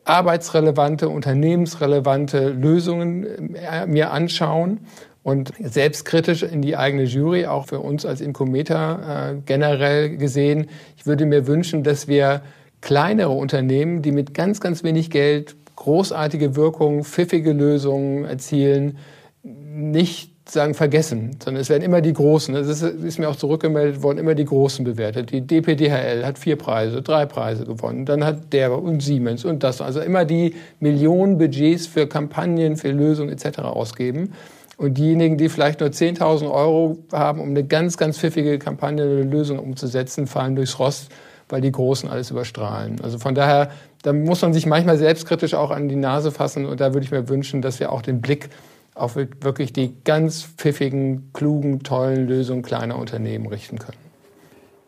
[0.03, 4.81] arbeitsrelevante, unternehmensrelevante Lösungen äh, mir anschauen
[5.23, 10.69] und selbstkritisch in die eigene Jury, auch für uns als Incometer äh, generell gesehen.
[10.97, 12.41] Ich würde mir wünschen, dass wir
[12.81, 18.97] kleinere Unternehmen, die mit ganz, ganz wenig Geld großartige Wirkungen, pfiffige Lösungen erzielen,
[19.43, 24.03] nicht sagen vergessen, sondern es werden immer die Großen, das ist, ist, mir auch zurückgemeldet
[24.03, 25.31] worden, immer die Großen bewertet.
[25.31, 29.81] Die DPDHL hat vier Preise, drei Preise gewonnen, dann hat der und Siemens und das,
[29.81, 33.59] also immer die Millionen Budgets für Kampagnen, für Lösungen etc.
[33.59, 34.33] ausgeben.
[34.77, 39.23] Und diejenigen, die vielleicht nur 10.000 Euro haben, um eine ganz, ganz pfiffige Kampagne, eine
[39.23, 41.09] Lösung umzusetzen, fallen durchs Rost,
[41.49, 42.99] weil die Großen alles überstrahlen.
[43.03, 43.69] Also von daher,
[44.01, 46.65] da muss man sich manchmal selbstkritisch auch an die Nase fassen.
[46.65, 48.49] Und da würde ich mir wünschen, dass wir auch den Blick
[48.95, 53.97] auf wirklich die ganz pfiffigen, klugen, tollen Lösungen kleiner Unternehmen richten können.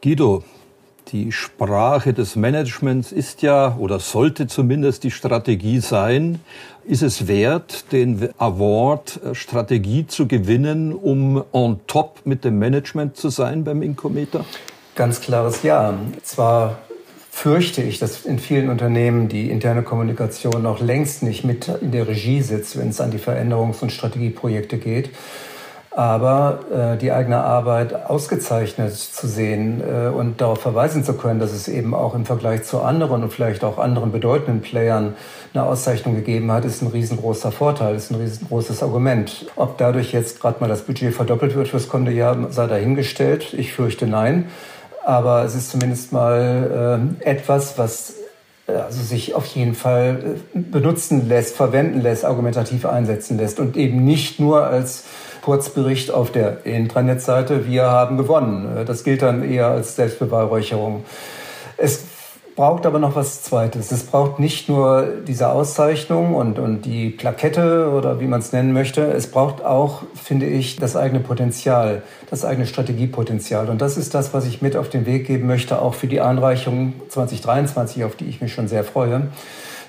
[0.02, 0.44] Guido,
[1.12, 6.40] die Sprache des Managements ist ja oder sollte zumindest die Strategie sein.
[6.84, 13.18] Ist es wert, den Award äh, Strategie zu gewinnen, um on top mit dem Management
[13.18, 14.46] zu sein beim Incometer?
[14.96, 15.96] Ganz klares Ja.
[16.24, 16.80] Zwar
[17.32, 22.08] fürchte ich, dass in vielen Unternehmen die interne Kommunikation noch längst nicht mit in der
[22.08, 25.10] Regie sitzt, wenn es an die Veränderungs- und Strategieprojekte geht
[25.96, 31.54] aber äh, die eigene Arbeit ausgezeichnet zu sehen äh, und darauf verweisen zu können, dass
[31.54, 35.14] es eben auch im Vergleich zu anderen und vielleicht auch anderen bedeutenden Playern
[35.54, 39.46] eine Auszeichnung gegeben hat, ist ein riesengroßer Vorteil, ist ein riesengroßes Argument.
[39.56, 43.54] Ob dadurch jetzt gerade mal das Budget verdoppelt wird fürs kommende Jahr, sei dahingestellt.
[43.54, 44.50] Ich fürchte nein.
[45.06, 48.16] Aber es ist zumindest mal äh, etwas, was
[48.68, 53.78] äh, also sich auf jeden Fall äh, benutzen lässt, verwenden lässt, argumentativ einsetzen lässt und
[53.78, 55.06] eben nicht nur als
[55.46, 58.84] Kurzbericht auf der Intranet-Seite, wir haben gewonnen.
[58.88, 61.06] Das gilt dann eher als Selbstbeweihräucherung.
[61.78, 62.04] Es
[62.56, 63.92] braucht aber noch was Zweites.
[63.92, 68.74] Es braucht nicht nur diese Auszeichnung und, und die Plakette oder wie man es nennen
[68.74, 69.04] möchte.
[69.04, 73.70] Es braucht auch, finde ich, das eigene Potenzial, das eigene Strategiepotenzial.
[73.70, 76.22] Und das ist das, was ich mit auf den Weg geben möchte, auch für die
[76.22, 79.30] Einreichung 2023, auf die ich mich schon sehr freue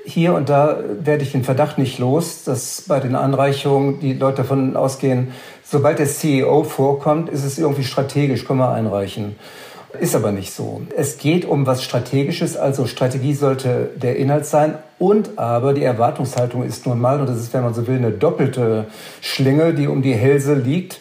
[0.07, 4.39] hier und da werde ich den Verdacht nicht los, dass bei den Anreichungen die Leute
[4.39, 5.33] davon ausgehen,
[5.65, 9.37] sobald der CEO vorkommt, ist es irgendwie strategisch, können wir einreichen.
[9.99, 10.83] Ist aber nicht so.
[10.97, 16.65] Es geht um was Strategisches, also Strategie sollte der Inhalt sein und aber die Erwartungshaltung
[16.65, 18.87] ist nun mal, und das ist, wenn man so will, eine doppelte
[19.21, 21.01] Schlinge, die um die Hälse liegt.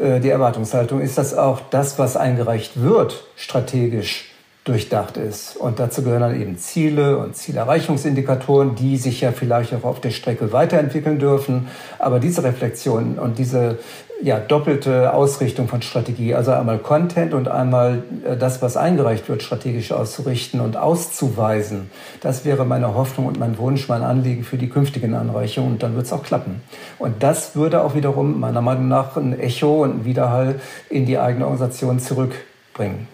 [0.00, 4.33] Äh, die Erwartungshaltung ist, dass auch das, was eingereicht wird, strategisch
[4.64, 5.56] durchdacht ist.
[5.56, 10.10] Und dazu gehören dann eben Ziele und Zielerreichungsindikatoren, die sich ja vielleicht auch auf der
[10.10, 11.68] Strecke weiterentwickeln dürfen.
[11.98, 13.78] Aber diese Reflexion und diese
[14.22, 19.42] ja, doppelte Ausrichtung von Strategie, also einmal Content und einmal äh, das, was eingereicht wird,
[19.42, 21.90] strategisch auszurichten und auszuweisen,
[22.22, 25.94] das wäre meine Hoffnung und mein Wunsch, mein Anliegen für die künftigen Anreichungen und dann
[25.94, 26.62] wird es auch klappen.
[26.98, 30.54] Und das würde auch wiederum meiner Meinung nach ein Echo und ein Widerhall
[30.88, 33.13] in die eigene Organisation zurückbringen.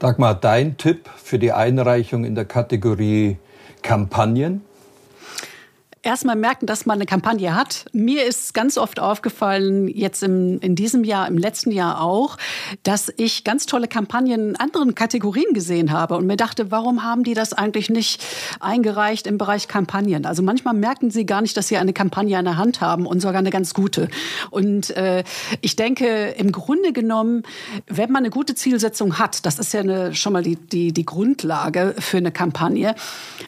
[0.00, 3.36] Dagmar, dein Tipp für die Einreichung in der Kategorie
[3.82, 4.62] Kampagnen?
[6.02, 7.84] Erstmal merken, dass man eine Kampagne hat.
[7.92, 12.38] Mir ist ganz oft aufgefallen, jetzt im, in diesem Jahr, im letzten Jahr auch,
[12.82, 17.22] dass ich ganz tolle Kampagnen in anderen Kategorien gesehen habe und mir dachte, warum haben
[17.22, 18.24] die das eigentlich nicht
[18.60, 20.24] eingereicht im Bereich Kampagnen?
[20.24, 23.20] Also manchmal merken sie gar nicht, dass sie eine Kampagne in der Hand haben und
[23.20, 24.08] sogar eine ganz gute.
[24.50, 25.24] Und äh,
[25.60, 27.42] ich denke, im Grunde genommen,
[27.86, 31.04] wenn man eine gute Zielsetzung hat, das ist ja eine, schon mal die, die, die
[31.04, 32.94] Grundlage für eine Kampagne,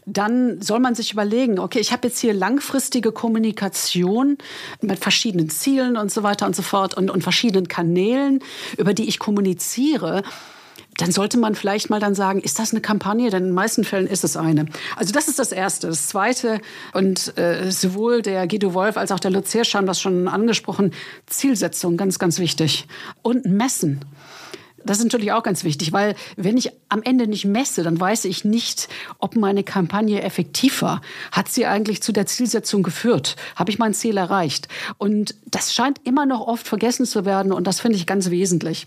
[0.05, 4.37] dann soll man sich überlegen, okay, ich habe jetzt hier langfristige Kommunikation
[4.81, 8.41] mit verschiedenen Zielen und so weiter und so fort und, und verschiedenen Kanälen,
[8.77, 10.25] über die ich kommuniziere,
[10.97, 13.31] dann sollte man vielleicht mal dann sagen, ist das eine Kampagne?
[13.31, 14.67] Denn in den meisten Fällen ist es eine.
[14.97, 15.87] Also das ist das Erste.
[15.87, 16.61] Das Zweite,
[16.93, 20.93] und äh, sowohl der Guido Wolf als auch der Lutz Hirsch haben das schon angesprochen,
[21.27, 22.87] Zielsetzung, ganz, ganz wichtig.
[23.23, 24.01] Und Messen.
[24.85, 28.25] Das ist natürlich auch ganz wichtig, weil wenn ich am Ende nicht messe, dann weiß
[28.25, 31.01] ich nicht, ob meine Kampagne effektiv war.
[31.31, 33.37] Hat sie eigentlich zu der Zielsetzung geführt?
[33.57, 34.69] Habe ich mein Ziel erreicht?
[34.99, 38.87] Und das scheint immer noch oft vergessen zu werden und das finde ich ganz wesentlich.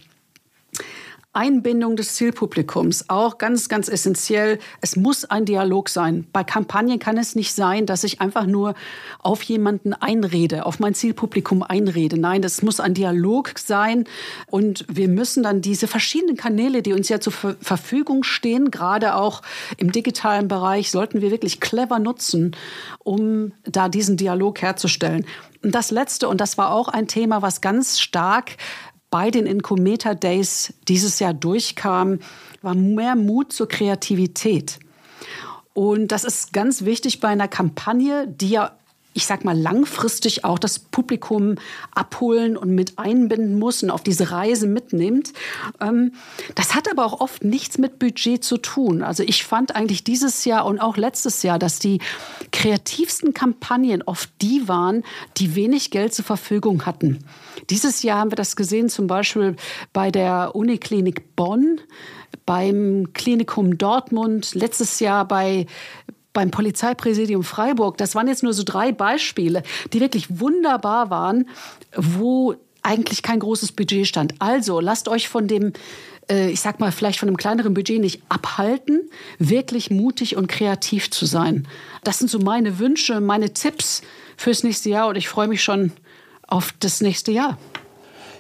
[1.36, 4.60] Einbindung des Zielpublikums, auch ganz, ganz essentiell.
[4.82, 6.28] Es muss ein Dialog sein.
[6.32, 8.74] Bei Kampagnen kann es nicht sein, dass ich einfach nur
[9.20, 12.18] auf jemanden einrede, auf mein Zielpublikum einrede.
[12.18, 14.06] Nein, das muss ein Dialog sein.
[14.48, 19.42] Und wir müssen dann diese verschiedenen Kanäle, die uns ja zur Verfügung stehen, gerade auch
[19.78, 22.56] im digitalen Bereich, sollten wir wirklich clever nutzen,
[23.04, 25.26] um da diesen Dialog herzustellen.
[25.66, 28.52] Und das Letzte, und das war auch ein Thema, was ganz stark
[29.10, 32.20] bei den Incometer Days dieses Jahr durchkam,
[32.62, 34.80] war mehr Mut zur Kreativität.
[35.74, 38.78] Und das ist ganz wichtig bei einer Kampagne, die ja
[39.16, 41.56] ich sag mal, langfristig auch das Publikum
[41.92, 45.32] abholen und mit einbinden muss und auf diese Reise mitnimmt.
[45.80, 46.12] Ähm,
[46.54, 49.02] das hat aber auch oft nichts mit Budget zu tun.
[49.02, 52.00] Also ich fand eigentlich dieses Jahr und auch letztes Jahr, dass die
[52.52, 55.04] kreativsten Kampagnen oft die waren,
[55.38, 57.20] die wenig Geld zur Verfügung hatten.
[57.70, 59.56] Dieses Jahr haben wir das gesehen, zum Beispiel
[59.94, 61.80] bei der Uniklinik Bonn,
[62.46, 65.68] beim Klinikum Dortmund, letztes Jahr bei
[66.36, 67.98] beim Polizeipräsidium Freiburg.
[67.98, 69.64] Das waren jetzt nur so drei Beispiele,
[69.94, 71.50] die wirklich wunderbar waren,
[71.96, 74.36] wo eigentlich kein großes Budget stand.
[74.38, 75.74] Also lasst euch von dem
[76.30, 79.02] äh, ich sag mal, vielleicht von einem kleineren Budget nicht abhalten,
[79.40, 81.68] wirklich mutig und kreativ zu sein.
[82.04, 84.02] Das sind so meine Wünsche, meine Tipps
[84.38, 85.92] fürs nächste Jahr und ich freue mich schon
[86.48, 87.58] auf das nächste Jahr.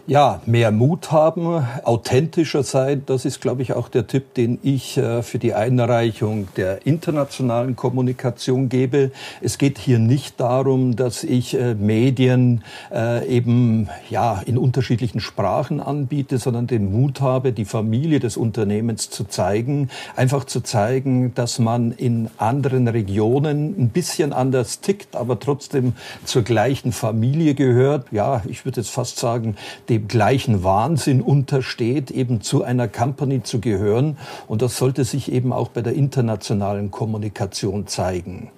[0.07, 4.97] Ja, mehr Mut haben, authentischer sein, das ist, glaube ich, auch der Tipp, den ich
[4.97, 9.09] äh, für die Einreichung der internationalen Kommunikation gebe.
[9.41, 15.79] Es geht hier nicht darum, dass ich äh, Medien äh, eben ja in unterschiedlichen Sprachen
[15.79, 21.57] anbiete, sondern den Mut habe, die Familie des Unternehmens zu zeigen, einfach zu zeigen, dass
[21.57, 25.93] man in anderen Regionen ein bisschen anders tickt, aber trotzdem
[26.25, 28.05] zur gleichen Familie gehört.
[28.11, 29.57] Ja, ich würde jetzt fast sagen,
[29.97, 34.17] dem gleichen Wahnsinn untersteht, eben zu einer Company zu gehören.
[34.47, 38.51] Und das sollte sich eben auch bei der internationalen Kommunikation zeigen.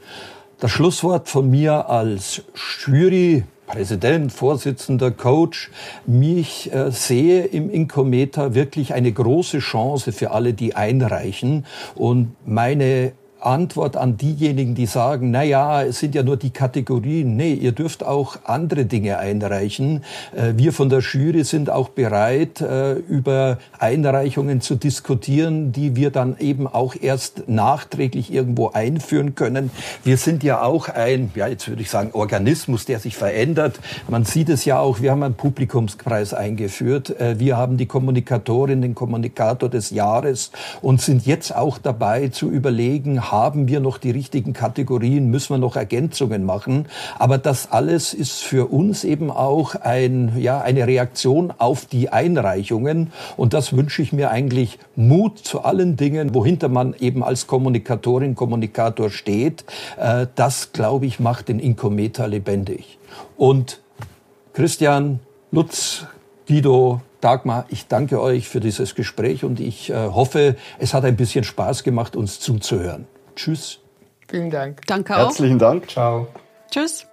[0.60, 2.42] Das Schlusswort von mir als
[2.86, 5.70] Jury Präsident, Vorsitzender, Coach,
[6.06, 11.66] mich äh, sehe im Incometer wirklich eine große Chance für alle, die einreichen.
[11.94, 17.36] Und meine Antwort an diejenigen, die sagen, na ja, es sind ja nur die Kategorien.
[17.36, 20.04] Nee, ihr dürft auch andere Dinge einreichen.
[20.36, 26.10] Äh, wir von der Jury sind auch bereit, äh, über Einreichungen zu diskutieren, die wir
[26.10, 29.70] dann eben auch erst nachträglich irgendwo einführen können.
[30.04, 33.80] Wir sind ja auch ein, ja, jetzt würde ich sagen, Organismus, der sich verändert.
[34.08, 37.20] Man sieht es ja auch, wir haben einen Publikumspreis eingeführt.
[37.20, 42.50] Äh, wir haben die Kommunikatorin, den Kommunikator des Jahres und sind jetzt auch dabei zu
[42.50, 46.88] überlegen, haben wir noch die richtigen Kategorien, müssen wir noch Ergänzungen machen.
[47.18, 53.12] Aber das alles ist für uns eben auch ein, ja, eine Reaktion auf die Einreichungen.
[53.36, 58.36] Und das wünsche ich mir eigentlich Mut zu allen Dingen, wohinter man eben als Kommunikatorin,
[58.36, 59.66] Kommunikator steht.
[59.98, 62.98] Äh, das, glaube ich, macht den Inkometa lebendig.
[63.38, 63.82] Und
[64.54, 65.20] Christian,
[65.52, 66.06] Lutz,
[66.48, 71.16] Guido, Dagmar, ich danke euch für dieses Gespräch und ich äh, hoffe, es hat ein
[71.16, 73.08] bisschen Spaß gemacht, uns zuzuhören.
[73.38, 73.80] Tschüss.
[74.28, 74.86] Vielen Dank.
[74.88, 75.28] Danke auch.
[75.28, 75.90] Herzlichen Dank.
[75.90, 76.28] Ciao.
[76.72, 77.08] Tschüss.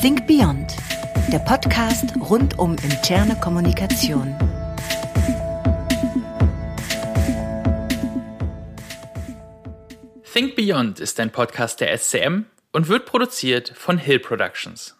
[0.00, 0.76] Think Beyond,
[1.32, 4.36] der Podcast rund um interne Kommunikation.
[10.32, 14.94] Think Beyond ist ein Podcast der SCM und wird produziert von Hill Productions.